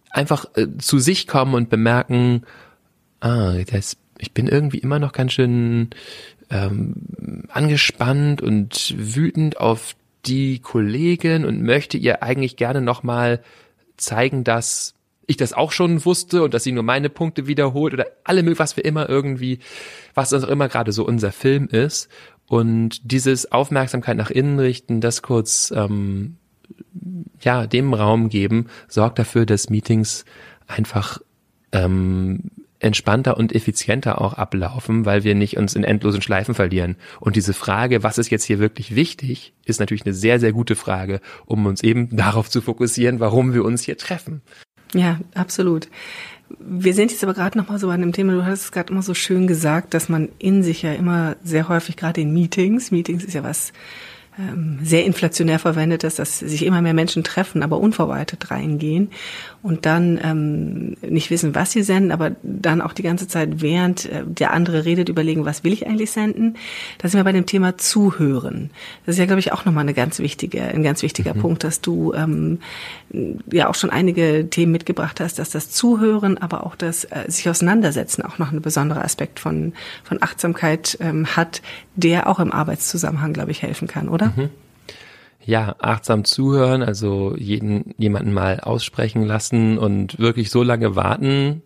einfach 0.10 0.46
äh, 0.56 0.68
zu 0.78 1.00
sich 1.00 1.28
kommen 1.28 1.54
und 1.54 1.70
bemerken, 1.70 2.44
ah, 3.20 3.54
das, 3.70 3.98
ich 4.18 4.32
bin 4.32 4.48
irgendwie 4.48 4.80
immer 4.80 5.00
noch 5.00 5.12
ganz 5.12 5.34
schön 5.34 5.90
ähm, 6.50 7.44
angespannt 7.50 8.42
und 8.42 8.96
wütend 8.98 9.60
auf 9.60 9.96
die 10.26 10.60
Kollegin 10.60 11.46
und 11.46 11.62
möchte 11.62 11.98
ihr 11.98 12.24
eigentlich 12.24 12.56
gerne 12.56 12.82
nochmal 12.82 13.42
zeigen, 13.98 14.44
dass 14.44 14.95
ich 15.28 15.38
das 15.38 15.54
auch 15.54 15.72
schon 15.72 16.06
wusste 16.06 16.44
und 16.44 16.54
dass 16.54 16.64
sie 16.64 16.72
nur 16.72 16.84
meine 16.84 17.10
Punkte 17.10 17.48
wiederholt 17.48 17.94
oder 17.94 18.08
alle 18.24 18.46
was 18.60 18.78
wir 18.78 18.86
immer 18.86 19.10
irgendwie, 19.10 19.60
was 20.14 20.34
auch 20.34 20.48
immer 20.48 20.68
gerade 20.68 20.92
so 20.92 21.06
unser 21.06 21.32
Film 21.32 21.68
ist. 21.68 22.10
Und 22.48 23.12
dieses 23.12 23.52
Aufmerksamkeit 23.52 24.18
nach 24.18 24.30
innen 24.30 24.60
richten, 24.60 25.02
das 25.02 25.22
kurz 25.22 25.74
ähm, 25.76 26.38
ja 27.42 27.66
dem 27.66 27.94
Raum 27.94 28.30
geben, 28.30 28.68
sorgt 28.88 29.20
dafür, 29.20 29.46
dass 29.46 29.70
Meetings 29.70 30.26
einfach 30.68 31.20
ähm, 31.72 32.52
entspannter 32.80 33.38
und 33.38 33.54
effizienter 33.56 34.22
auch 34.22 34.34
ablaufen, 34.34 35.06
weil 35.06 35.24
wir 35.24 35.34
nicht 35.34 35.58
uns 35.58 35.76
in 35.76 35.84
endlosen 35.84 36.22
Schleifen 36.22 36.54
verlieren. 36.54 36.98
Und 37.20 37.36
diese 37.36 37.54
Frage, 37.54 38.04
was 38.04 38.18
ist 38.18 38.30
jetzt 38.30 38.44
hier 38.44 38.60
wirklich 38.60 38.96
wichtig, 38.96 39.54
ist 39.66 39.80
natürlich 39.80 40.06
eine 40.06 40.14
sehr, 40.14 40.40
sehr 40.40 40.52
gute 40.52 40.76
Frage, 40.76 41.22
um 41.46 41.66
uns 41.66 41.82
eben 41.84 42.16
darauf 42.16 42.50
zu 42.50 42.62
fokussieren, 42.62 43.20
warum 43.20 43.54
wir 43.54 43.66
uns 43.66 43.82
hier 43.82 43.98
treffen. 43.98 44.42
Ja, 44.96 45.20
absolut. 45.34 45.90
Wir 46.60 46.94
sind 46.94 47.12
jetzt 47.12 47.24
aber 47.24 47.34
gerade 47.34 47.58
noch 47.58 47.68
mal 47.68 47.80
so 47.80 47.90
an 47.90 48.02
dem 48.02 48.14
Thema, 48.14 48.34
du 48.34 48.46
hast 48.46 48.62
es 48.62 48.72
gerade 48.72 48.92
immer 48.94 49.02
so 49.02 49.14
schön 49.14 49.46
gesagt, 49.46 49.94
dass 49.94 50.10
man 50.10 50.30
in 50.40 50.64
sich 50.64 50.84
ja 50.84 50.94
immer 50.94 51.36
sehr 51.44 51.68
häufig 51.68 51.98
gerade 51.98 52.22
in 52.22 52.34
Meetings, 52.34 52.92
Meetings 52.92 53.24
ist 53.24 53.34
ja 53.34 53.44
was 53.44 53.74
sehr 54.84 55.06
inflationär 55.06 55.60
verwendet 55.60 56.04
ist, 56.04 56.20
dass 56.20 56.40
sich 56.40 56.66
immer 56.66 56.82
mehr 56.82 56.94
Menschen 56.94 57.24
treffen, 57.24 57.64
aber 57.64 57.80
unverwaltet 57.80 58.52
reingehen 58.52 59.10
und 59.66 59.86
dann 59.86 60.20
ähm, 60.22 60.98
nicht 61.02 61.32
wissen, 61.32 61.56
was 61.56 61.72
sie 61.72 61.82
senden, 61.82 62.12
aber 62.12 62.36
dann 62.44 62.82
auch 62.82 62.94
die 62.94 63.02
ganze 63.02 63.28
Zeit, 63.28 63.62
während 63.62 64.06
äh, 64.06 64.24
der 64.24 64.52
andere 64.52 64.86
redet, 64.86 65.10
überlegen, 65.10 65.46
was 65.46 65.64
will 65.64 65.74
ich 65.74 65.88
eigentlich 65.88 66.12
senden. 66.12 66.56
Da 66.98 67.08
sind 67.08 67.20
wir 67.20 67.24
bei 67.24 67.32
dem 67.32 67.46
Thema 67.46 67.78
Zuhören. 67.78 68.70
Das 69.06 69.16
ist 69.16 69.20
ja, 69.20 69.26
glaube 69.26 69.40
ich, 69.40 69.54
auch 69.54 69.66
nochmal 69.66 69.82
eine 69.82 69.94
ganz 69.94 70.20
wichtige, 70.20 70.62
ein 70.62 70.84
ganz 70.84 71.02
wichtiger 71.02 71.34
mhm. 71.34 71.40
Punkt, 71.40 71.64
dass 71.64 71.82
du 71.82 72.14
ähm, 72.14 72.60
ja 73.52 73.70
auch 73.70 73.76
schon 73.76 73.90
einige 73.90 74.50
Themen 74.50 74.72
mitgebracht 74.72 75.20
hast, 75.20 75.40
dass 75.40 75.50
das 75.50 75.72
Zuhören, 75.72 76.38
aber 76.38 76.66
auch 76.66 76.76
das 76.76 77.06
äh, 77.06 77.24
sich 77.28 77.50
auseinandersetzen 77.50 78.22
auch 78.22 78.38
noch 78.38 78.52
ein 78.52 78.62
besonderer 78.62 79.04
Aspekt 79.04 79.40
von, 79.40 79.74
von 80.04 80.22
Achtsamkeit 80.22 80.98
ähm, 81.00 81.26
hat, 81.26 81.62
der 81.96 82.28
auch 82.28 82.40
im 82.40 82.52
Arbeitszusammenhang, 82.52 83.34
glaube 83.34 83.52
ich, 83.52 83.62
helfen 83.62 83.88
kann, 83.88 84.10
oder? 84.10 84.25
Mhm. 84.26 84.50
Ja, 85.46 85.76
achtsam 85.80 86.26
zuhören, 86.26 86.82
also 86.82 87.36
jeden, 87.38 87.94
jemanden 87.98 88.34
mal 88.34 88.60
aussprechen 88.62 89.24
lassen 89.24 89.78
und 89.78 90.18
wirklich 90.18 90.50
so 90.50 90.64
lange 90.64 90.96
warten, 90.96 91.62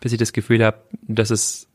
bis 0.00 0.12
ich 0.12 0.18
das 0.18 0.32
Gefühl 0.32 0.64
habe, 0.64 0.78
dass 1.06 1.30
es 1.30 1.68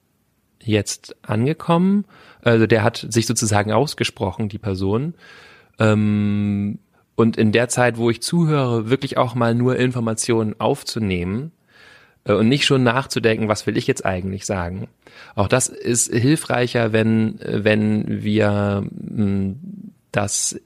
jetzt 0.62 1.16
angekommen. 1.22 2.06
Also 2.42 2.68
der 2.68 2.84
hat 2.84 3.06
sich 3.10 3.26
sozusagen 3.26 3.72
ausgesprochen, 3.72 4.50
die 4.50 4.58
Person. 4.58 5.14
Ähm, 5.80 6.80
und 7.16 7.38
in 7.38 7.52
der 7.52 7.70
Zeit, 7.70 7.98
wo 7.98 8.10
ich 8.10 8.22
zuhöre, 8.22 8.90
wirklich 8.90 9.18
auch 9.18 9.34
mal 9.34 9.56
nur 9.56 9.78
Informationen 9.78 10.60
aufzunehmen 10.60 11.52
äh, 12.26 12.34
und 12.34 12.48
nicht 12.48 12.66
schon 12.66 12.84
nachzudenken, 12.84 13.48
was 13.48 13.66
will 13.66 13.78
ich 13.78 13.88
jetzt 13.88 14.06
eigentlich 14.06 14.46
sagen. 14.46 14.88
Auch 15.36 15.48
das 15.48 15.68
ist 15.68 16.14
hilfreicher, 16.14 16.94
wenn, 16.94 17.40
wenn 17.42 18.24
wir 18.24 18.84
mh, 18.92 19.56
das 20.18 20.60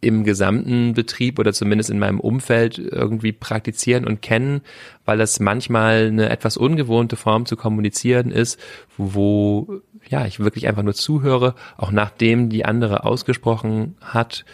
im 0.00 0.22
gesamten 0.22 0.92
Betrieb 0.92 1.38
oder 1.38 1.52
zumindest 1.52 1.90
in 1.90 1.98
meinem 1.98 2.20
Umfeld 2.20 2.78
irgendwie 2.78 3.32
praktizieren 3.32 4.06
und 4.06 4.22
kennen, 4.22 4.60
weil 5.04 5.18
das 5.18 5.40
manchmal 5.40 6.06
eine 6.08 6.28
etwas 6.28 6.56
ungewohnte 6.56 7.16
Form 7.16 7.46
zu 7.46 7.56
kommunizieren 7.56 8.30
ist, 8.30 8.60
wo 8.98 9.80
ja 10.08 10.26
ich 10.26 10.40
wirklich 10.40 10.68
einfach 10.68 10.82
nur 10.82 10.94
zuhöre, 10.94 11.54
auch 11.76 11.90
nachdem 11.90 12.50
die 12.50 12.64
andere 12.64 13.04
ausgesprochen 13.04 13.96
hat, 14.00 14.44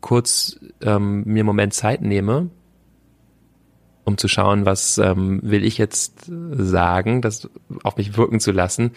kurz 0.00 0.58
ähm, 0.82 1.22
mir 1.24 1.40
einen 1.40 1.46
Moment 1.46 1.72
Zeit 1.72 2.02
nehme, 2.02 2.50
um 4.04 4.18
zu 4.18 4.28
schauen, 4.28 4.66
was 4.66 4.98
ähm, 4.98 5.40
will 5.42 5.64
ich 5.64 5.78
jetzt 5.78 6.28
sagen, 6.28 7.22
das 7.22 7.48
auf 7.84 7.96
mich 7.96 8.16
wirken 8.16 8.40
zu 8.40 8.50
lassen 8.50 8.90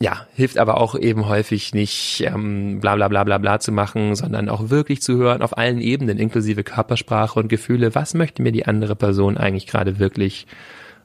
ja, 0.00 0.26
hilft 0.34 0.58
aber 0.58 0.78
auch 0.78 0.96
eben 0.96 1.26
häufig 1.26 1.74
nicht 1.74 2.22
ähm, 2.24 2.80
bla 2.80 2.94
bla 2.94 3.08
bla 3.08 3.24
bla 3.24 3.38
bla 3.38 3.58
zu 3.58 3.72
machen, 3.72 4.14
sondern 4.14 4.48
auch 4.48 4.70
wirklich 4.70 5.02
zu 5.02 5.16
hören 5.16 5.42
auf 5.42 5.58
allen 5.58 5.80
Ebenen, 5.80 6.18
inklusive 6.18 6.62
Körpersprache 6.62 7.38
und 7.38 7.48
Gefühle. 7.48 7.94
Was 7.94 8.14
möchte 8.14 8.42
mir 8.42 8.52
die 8.52 8.66
andere 8.66 8.94
Person 8.94 9.36
eigentlich 9.36 9.66
gerade 9.66 9.98
wirklich 9.98 10.46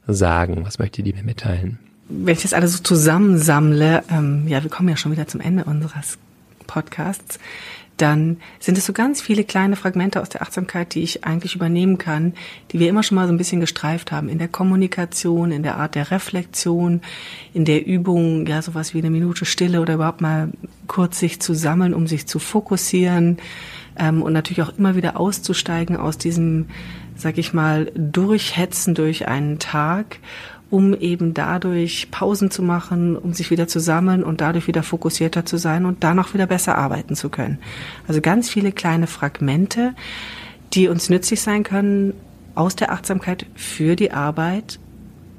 sagen? 0.06 0.64
Was 0.64 0.78
möchte 0.78 1.02
die 1.02 1.12
mir 1.12 1.24
mitteilen? 1.24 1.78
Wenn 2.08 2.34
ich 2.34 2.42
das 2.42 2.52
alles 2.52 2.76
so 2.76 2.82
zusammensammle, 2.82 4.04
ähm, 4.10 4.46
ja, 4.46 4.62
wir 4.62 4.70
kommen 4.70 4.88
ja 4.88 4.96
schon 4.96 5.10
wieder 5.10 5.26
zum 5.26 5.40
Ende 5.40 5.64
unseres 5.64 6.18
Podcasts 6.66 7.40
dann 7.96 8.38
sind 8.58 8.76
es 8.76 8.86
so 8.86 8.92
ganz 8.92 9.20
viele 9.20 9.44
kleine 9.44 9.76
Fragmente 9.76 10.20
aus 10.20 10.28
der 10.28 10.42
Achtsamkeit, 10.42 10.94
die 10.94 11.02
ich 11.02 11.24
eigentlich 11.24 11.54
übernehmen 11.54 11.98
kann, 11.98 12.34
die 12.72 12.80
wir 12.80 12.88
immer 12.88 13.02
schon 13.02 13.16
mal 13.16 13.26
so 13.26 13.32
ein 13.32 13.38
bisschen 13.38 13.60
gestreift 13.60 14.10
haben. 14.10 14.28
In 14.28 14.38
der 14.38 14.48
Kommunikation, 14.48 15.52
in 15.52 15.62
der 15.62 15.76
Art 15.76 15.94
der 15.94 16.10
Reflexion, 16.10 17.02
in 17.52 17.64
der 17.64 17.86
Übung, 17.86 18.46
ja, 18.46 18.62
sowas 18.62 18.94
wie 18.94 18.98
eine 18.98 19.10
Minute 19.10 19.44
Stille 19.44 19.80
oder 19.80 19.94
überhaupt 19.94 20.20
mal 20.20 20.50
kurz 20.86 21.20
sich 21.20 21.40
zu 21.40 21.54
sammeln, 21.54 21.94
um 21.94 22.06
sich 22.06 22.26
zu 22.26 22.38
fokussieren 22.38 23.38
ähm, 23.96 24.22
und 24.22 24.32
natürlich 24.32 24.62
auch 24.62 24.76
immer 24.76 24.96
wieder 24.96 25.18
auszusteigen 25.18 25.96
aus 25.96 26.18
diesem, 26.18 26.66
sag 27.16 27.38
ich 27.38 27.52
mal, 27.52 27.92
Durchhetzen 27.94 28.94
durch 28.94 29.28
einen 29.28 29.58
Tag 29.60 30.18
um 30.74 30.92
eben 30.92 31.34
dadurch 31.34 32.10
Pausen 32.10 32.50
zu 32.50 32.60
machen, 32.60 33.16
um 33.16 33.32
sich 33.32 33.52
wieder 33.52 33.68
zu 33.68 33.78
sammeln 33.78 34.24
und 34.24 34.40
dadurch 34.40 34.66
wieder 34.66 34.82
fokussierter 34.82 35.46
zu 35.46 35.56
sein 35.56 35.86
und 35.86 36.02
danach 36.02 36.34
wieder 36.34 36.48
besser 36.48 36.76
arbeiten 36.76 37.14
zu 37.14 37.28
können. 37.28 37.60
Also 38.08 38.20
ganz 38.20 38.50
viele 38.50 38.72
kleine 38.72 39.06
Fragmente, 39.06 39.94
die 40.72 40.88
uns 40.88 41.08
nützlich 41.10 41.42
sein 41.42 41.62
können 41.62 42.12
aus 42.56 42.74
der 42.74 42.90
Achtsamkeit 42.90 43.46
für 43.54 43.94
die 43.94 44.10
Arbeit. 44.10 44.80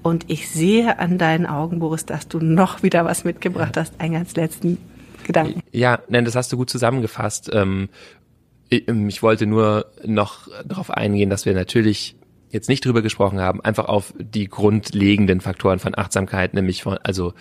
Und 0.04 0.24
ich 0.30 0.50
sehe 0.50 1.00
an 1.00 1.17
deinen 1.17 1.45
Augen, 1.45 1.80
Boris, 1.80 2.06
dass 2.06 2.30
du 2.30 2.39
noch 2.39 2.82
wieder 2.82 3.04
was 3.04 3.26
mitgebracht 3.26 3.76
hast, 3.76 4.00
einen 4.00 4.13
ganz 4.13 4.38
letzten 4.38 4.78
Gedanken. 5.26 5.60
Ja, 5.74 6.00
nein, 6.08 6.24
das 6.24 6.36
hast 6.36 6.54
du 6.54 6.56
gut 6.56 6.69
zusammengefasst. 6.69 7.52
Ähm, 7.52 7.89
ich 8.69 9.21
wollte 9.21 9.48
nur 9.48 9.88
noch 10.06 10.48
darauf 10.63 10.91
eingehen, 10.91 11.30
dass 11.30 11.45
wir 11.45 11.54
natürlich 11.54 12.15
jetzt 12.56 12.70
nicht 12.70 12.86
drüber 12.86 13.02
gesprochen 13.02 13.39
haben, 13.39 13.62
einfach 13.62 13.86
auf 13.86 14.13
die 14.18 14.48
grundlegenden 14.48 15.41
Faktoren 15.41 15.80
von 15.80 15.96
Achtsamkeit, 15.96 16.54
nämlich 16.54 16.84
von, 16.84 16.98
also 17.04 17.34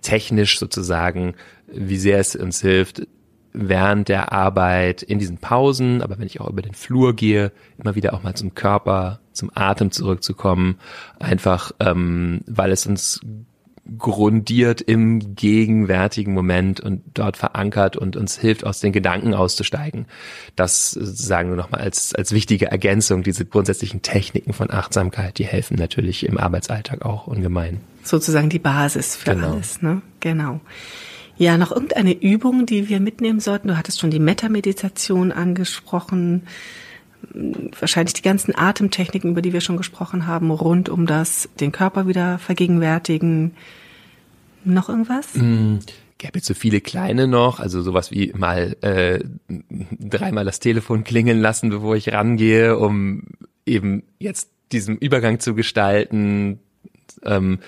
technisch 0.00 0.58
sozusagen, 0.58 1.34
wie 1.66 1.98
sehr 1.98 2.18
es 2.18 2.34
uns 2.34 2.60
hilft, 2.60 3.06
während 3.52 4.08
der 4.08 4.32
Arbeit 4.32 5.02
in 5.02 5.18
diesen 5.18 5.38
Pausen, 5.38 6.02
aber 6.02 6.18
wenn 6.18 6.26
ich 6.26 6.40
auch 6.40 6.48
über 6.48 6.62
den 6.62 6.74
Flur 6.74 7.14
gehe, 7.14 7.52
immer 7.78 7.94
wieder 7.94 8.14
auch 8.14 8.22
mal 8.22 8.34
zum 8.34 8.54
Körper, 8.54 9.20
zum 9.32 9.50
Atem 9.54 9.90
zurückzukommen, 9.90 10.78
einfach 11.18 11.72
ähm, 11.80 12.40
weil 12.46 12.70
es 12.70 12.86
uns 12.86 13.20
grundiert 13.98 14.80
im 14.80 15.34
gegenwärtigen 15.34 16.34
Moment 16.34 16.80
und 16.80 17.02
dort 17.14 17.36
verankert 17.36 17.96
und 17.96 18.16
uns 18.16 18.38
hilft, 18.38 18.64
aus 18.64 18.80
den 18.80 18.92
Gedanken 18.92 19.34
auszusteigen. 19.34 20.06
Das 20.56 20.90
sagen 20.90 21.50
wir 21.50 21.56
nochmal 21.56 21.80
als, 21.80 22.14
als 22.14 22.32
wichtige 22.32 22.66
Ergänzung, 22.70 23.22
diese 23.22 23.44
grundsätzlichen 23.44 24.02
Techniken 24.02 24.52
von 24.52 24.70
Achtsamkeit, 24.70 25.38
die 25.38 25.44
helfen 25.44 25.76
natürlich 25.76 26.26
im 26.26 26.38
Arbeitsalltag 26.38 27.04
auch 27.04 27.26
ungemein. 27.26 27.80
Sozusagen 28.02 28.50
die 28.50 28.58
Basis 28.58 29.16
für 29.16 29.34
genau. 29.34 29.52
alles, 29.52 29.82
ne? 29.82 30.02
Genau. 30.20 30.60
Ja, 31.38 31.58
noch 31.58 31.70
irgendeine 31.70 32.14
Übung, 32.14 32.64
die 32.64 32.88
wir 32.88 32.98
mitnehmen 32.98 33.40
sollten. 33.40 33.68
Du 33.68 33.76
hattest 33.76 34.00
schon 34.00 34.10
die 34.10 34.20
Metameditation 34.20 35.32
angesprochen 35.32 36.46
wahrscheinlich 37.32 38.14
die 38.14 38.22
ganzen 38.22 38.54
Atemtechniken, 38.56 39.30
über 39.30 39.42
die 39.42 39.52
wir 39.52 39.60
schon 39.60 39.76
gesprochen 39.76 40.26
haben, 40.26 40.50
rund 40.50 40.88
um 40.88 41.06
das, 41.06 41.48
den 41.60 41.72
Körper 41.72 42.06
wieder 42.06 42.38
vergegenwärtigen. 42.38 43.54
Noch 44.64 44.88
irgendwas? 44.88 45.34
Mm, 45.34 45.78
gäbe 46.18 46.38
jetzt 46.38 46.46
so 46.46 46.54
viele 46.54 46.80
kleine 46.80 47.26
noch, 47.26 47.60
also 47.60 47.82
sowas 47.82 48.10
wie 48.10 48.32
mal 48.36 48.76
äh, 48.80 49.20
dreimal 49.98 50.44
das 50.44 50.60
Telefon 50.60 51.04
klingeln 51.04 51.40
lassen, 51.40 51.70
bevor 51.70 51.96
ich 51.96 52.12
rangehe, 52.12 52.78
um 52.78 53.24
eben 53.64 54.02
jetzt 54.18 54.50
diesen 54.72 54.96
Übergang 54.96 55.38
zu 55.40 55.54
gestalten. 55.54 56.58
Ähm, 57.22 57.58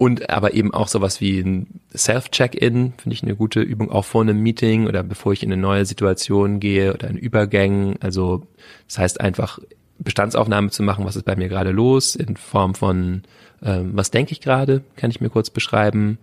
und 0.00 0.30
aber 0.30 0.54
eben 0.54 0.72
auch 0.72 0.88
sowas 0.88 1.20
wie 1.20 1.40
ein 1.40 1.82
Self-Check-In, 1.94 2.94
finde 2.96 3.14
ich 3.14 3.22
eine 3.22 3.36
gute 3.36 3.60
Übung, 3.60 3.90
auch 3.90 4.06
vor 4.06 4.22
einem 4.22 4.40
Meeting 4.40 4.86
oder 4.86 5.02
bevor 5.02 5.34
ich 5.34 5.42
in 5.42 5.52
eine 5.52 5.60
neue 5.60 5.84
Situation 5.84 6.58
gehe 6.58 6.94
oder 6.94 7.10
in 7.10 7.18
Übergängen. 7.18 7.96
Also 8.00 8.46
das 8.88 8.96
heißt 8.96 9.20
einfach 9.20 9.58
Bestandsaufnahme 9.98 10.70
zu 10.70 10.82
machen, 10.82 11.04
was 11.04 11.16
ist 11.16 11.26
bei 11.26 11.36
mir 11.36 11.50
gerade 11.50 11.70
los, 11.70 12.16
in 12.16 12.38
Form 12.38 12.74
von 12.74 13.24
ähm, 13.62 13.90
was 13.92 14.10
denke 14.10 14.32
ich 14.32 14.40
gerade, 14.40 14.82
kann 14.96 15.10
ich 15.10 15.20
mir 15.20 15.28
kurz 15.28 15.50
beschreiben, 15.50 16.16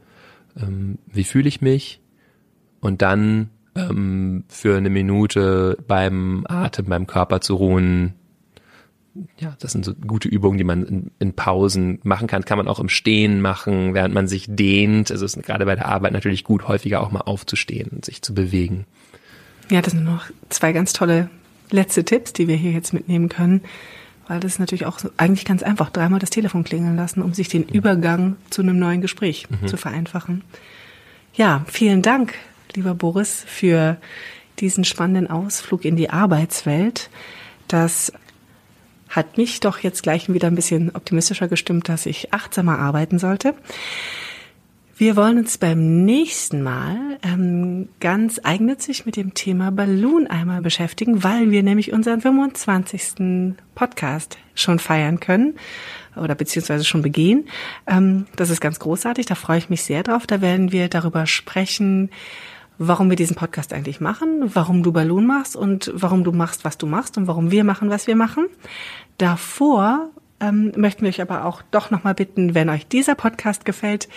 ähm, 0.60 0.98
wie 1.06 1.24
fühle 1.24 1.48
ich 1.48 1.62
mich 1.62 2.02
und 2.80 3.04
dann 3.04 3.52
ähm, 3.76 4.46
für 4.48 4.76
eine 4.76 4.90
Minute 4.90 5.78
beim 5.88 6.48
Atem, 6.50 6.88
beim 6.88 7.06
Körper 7.06 7.42
zu 7.42 7.54
ruhen. 7.54 8.16
Ja, 9.40 9.56
das 9.60 9.72
sind 9.72 9.86
so 9.86 9.94
gute 9.94 10.28
Übungen, 10.28 10.58
die 10.58 10.64
man 10.64 10.86
in, 10.86 11.12
in 11.20 11.34
Pausen 11.34 12.00
machen 12.04 12.28
kann. 12.28 12.46
Kann 12.46 12.58
man 12.58 12.68
auch 12.68 12.80
im 12.80 12.90
Stehen 12.90 13.42
machen, 13.42 13.94
während 13.94 14.14
man 14.14 14.28
sich 14.28 14.48
dehnt. 14.50 15.12
Also 15.12 15.26
es 15.26 15.36
ist 15.36 15.46
gerade 15.46 15.66
bei 15.66 15.76
der 15.76 15.88
Arbeit 15.88 16.14
natürlich 16.14 16.44
gut, 16.44 16.68
häufiger 16.68 17.02
auch 17.02 17.12
mal 17.12 17.22
aufzustehen 17.22 17.90
und 17.90 18.06
sich 18.06 18.22
zu 18.22 18.34
bewegen. 18.34 18.86
Ja, 19.70 19.82
das 19.82 19.94
sind 19.94 20.06
noch 20.06 20.26
zwei 20.50 20.72
ganz 20.72 20.94
tolle 20.94 21.30
letzte 21.72 22.06
Tipps, 22.06 22.34
die 22.34 22.48
wir 22.48 22.56
hier 22.56 22.72
jetzt 22.72 22.94
mitnehmen 22.94 23.30
können. 23.30 23.62
Weil 24.28 24.40
das 24.40 24.54
ist 24.54 24.60
natürlich 24.60 24.86
auch 24.86 25.00
so, 25.00 25.10
eigentlich 25.18 25.46
ganz 25.46 25.64
einfach, 25.64 25.90
dreimal 25.90 26.20
das 26.20 26.30
Telefon 26.30 26.64
klingeln 26.64 26.98
lassen, 26.98 27.22
um 27.22 27.34
sich 27.34 27.48
den 27.48 27.64
Übergang 27.64 28.36
zu 28.50 28.62
einem 28.62 28.78
neuen 28.78 29.02
Gespräch 29.02 29.48
mhm. 29.50 29.68
zu 29.68 29.78
vereinfachen. 29.78 30.44
Ja, 31.34 31.64
vielen 31.68 32.02
Dank, 32.02 32.34
lieber 32.74 32.94
Boris, 32.94 33.44
für 33.48 33.98
diesen 34.60 34.84
spannenden 34.84 35.30
Ausflug 35.30 35.86
in 35.86 35.96
die 35.96 36.10
Arbeitswelt. 36.10 37.10
Das 37.68 38.12
hat 39.10 39.38
mich 39.38 39.60
doch 39.60 39.80
jetzt 39.80 40.04
gleich 40.04 40.32
wieder 40.32 40.48
ein 40.48 40.56
bisschen 40.56 40.96
optimistischer 40.96 41.48
gestimmt, 41.48 41.90
dass 41.90 42.06
ich 42.06 42.34
achtsamer 42.34 42.80
arbeiten 42.80 43.20
sollte. 43.20 43.54
Wir 45.00 45.16
wollen 45.16 45.38
uns 45.38 45.60
beim 45.60 46.06
nächsten 46.06 46.64
Mal 46.64 47.20
ähm, 47.22 47.88
ganz 48.00 48.42
eigennützig 48.44 49.06
mit 49.06 49.16
dem 49.16 49.36
Thema 49.36 49.72
Balloon 49.72 50.26
einmal 50.26 50.62
beschäftigen, 50.62 51.24
weil 51.24 51.52
wir 51.52 51.62
nämlich 51.62 51.94
unseren 51.94 52.20
25. 52.20 53.54
Podcast 53.76 54.40
schon 54.56 54.80
feiern 54.80 55.20
können 55.20 55.54
oder 56.16 56.34
beziehungsweise 56.34 56.84
schon 56.84 57.04
begehen. 57.04 57.48
Ähm, 57.86 58.26
das 58.38 58.50
ist 58.50 58.60
ganz 58.60 58.80
großartig, 58.80 59.28
da 59.28 59.36
freue 59.36 59.60
ich 59.60 59.70
mich 59.70 59.84
sehr 59.84 60.02
drauf. 60.02 60.26
Da 60.26 60.42
werden 60.42 60.72
wir 60.72 60.90
darüber 60.90 61.28
sprechen, 61.28 62.10
warum 62.78 63.10
wir 63.10 63.16
diesen 63.16 63.36
Podcast 63.36 63.74
eigentlich 63.74 64.00
machen, 64.00 64.52
warum 64.54 64.84
du 64.84 64.92
Balloon 64.92 65.26
machst 65.26 65.56
und 65.56 65.92
warum 65.94 66.24
du 66.24 66.32
machst, 66.32 66.66
was 66.66 66.78
du 66.78 66.88
machst 66.88 67.18
und 67.18 67.28
warum 67.28 67.52
wir 67.52 67.64
machen, 67.64 67.90
was 67.90 68.08
wir 68.08 68.16
machen. 68.16 68.48
Davor 69.18 70.10
ähm, 70.40 70.72
möchten 70.76 71.02
wir 71.02 71.10
euch 71.10 71.22
aber 71.22 71.46
auch 71.46 71.62
doch 71.72 71.92
nochmal 71.92 72.14
bitten, 72.14 72.56
wenn 72.56 72.70
euch 72.70 72.88
dieser 72.88 73.16
Podcast 73.16 73.66
gefällt, 73.66 74.08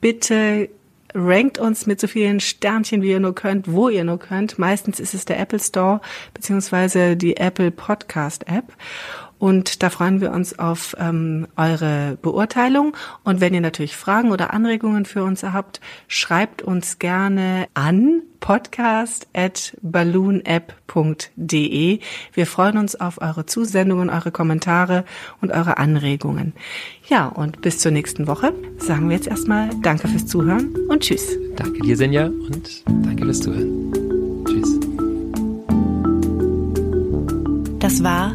bitte 0.00 0.68
rankt 1.14 1.58
uns 1.58 1.86
mit 1.86 2.00
so 2.00 2.06
vielen 2.06 2.40
Sternchen, 2.40 3.02
wie 3.02 3.10
ihr 3.10 3.20
nur 3.20 3.34
könnt, 3.34 3.72
wo 3.72 3.88
ihr 3.88 4.04
nur 4.04 4.18
könnt. 4.18 4.58
Meistens 4.58 5.00
ist 5.00 5.14
es 5.14 5.24
der 5.24 5.40
Apple 5.40 5.58
Store 5.58 6.00
beziehungsweise 6.34 7.16
die 7.16 7.36
Apple 7.36 7.70
Podcast 7.70 8.46
App. 8.48 8.72
Und 9.40 9.82
da 9.82 9.90
freuen 9.90 10.20
wir 10.20 10.30
uns 10.32 10.58
auf 10.58 10.94
ähm, 11.00 11.46
eure 11.56 12.18
Beurteilung. 12.20 12.94
Und 13.24 13.40
wenn 13.40 13.54
ihr 13.54 13.62
natürlich 13.62 13.96
Fragen 13.96 14.32
oder 14.32 14.52
Anregungen 14.52 15.06
für 15.06 15.24
uns 15.24 15.42
habt, 15.42 15.80
schreibt 16.08 16.60
uns 16.60 16.98
gerne 16.98 17.66
an 17.72 18.20
podcast 18.40 19.28
at 19.32 19.74
balloonapp.de. 19.80 22.00
Wir 22.34 22.46
freuen 22.46 22.76
uns 22.76 23.00
auf 23.00 23.22
eure 23.22 23.46
Zusendungen, 23.46 24.10
eure 24.10 24.30
Kommentare 24.30 25.06
und 25.40 25.52
eure 25.52 25.78
Anregungen. 25.78 26.52
Ja, 27.08 27.26
und 27.26 27.62
bis 27.62 27.78
zur 27.78 27.92
nächsten 27.92 28.26
Woche 28.26 28.52
sagen 28.76 29.08
wir 29.08 29.16
jetzt 29.16 29.28
erstmal 29.28 29.70
Danke 29.80 30.06
fürs 30.08 30.26
Zuhören 30.26 30.76
und 30.88 31.00
Tschüss. 31.00 31.34
Danke 31.56 31.80
dir, 31.80 31.96
Senja, 31.96 32.26
und 32.26 32.84
danke 33.06 33.24
fürs 33.24 33.40
Zuhören. 33.40 33.90
Tschüss. 34.44 34.78
Das 37.78 38.04
war 38.04 38.34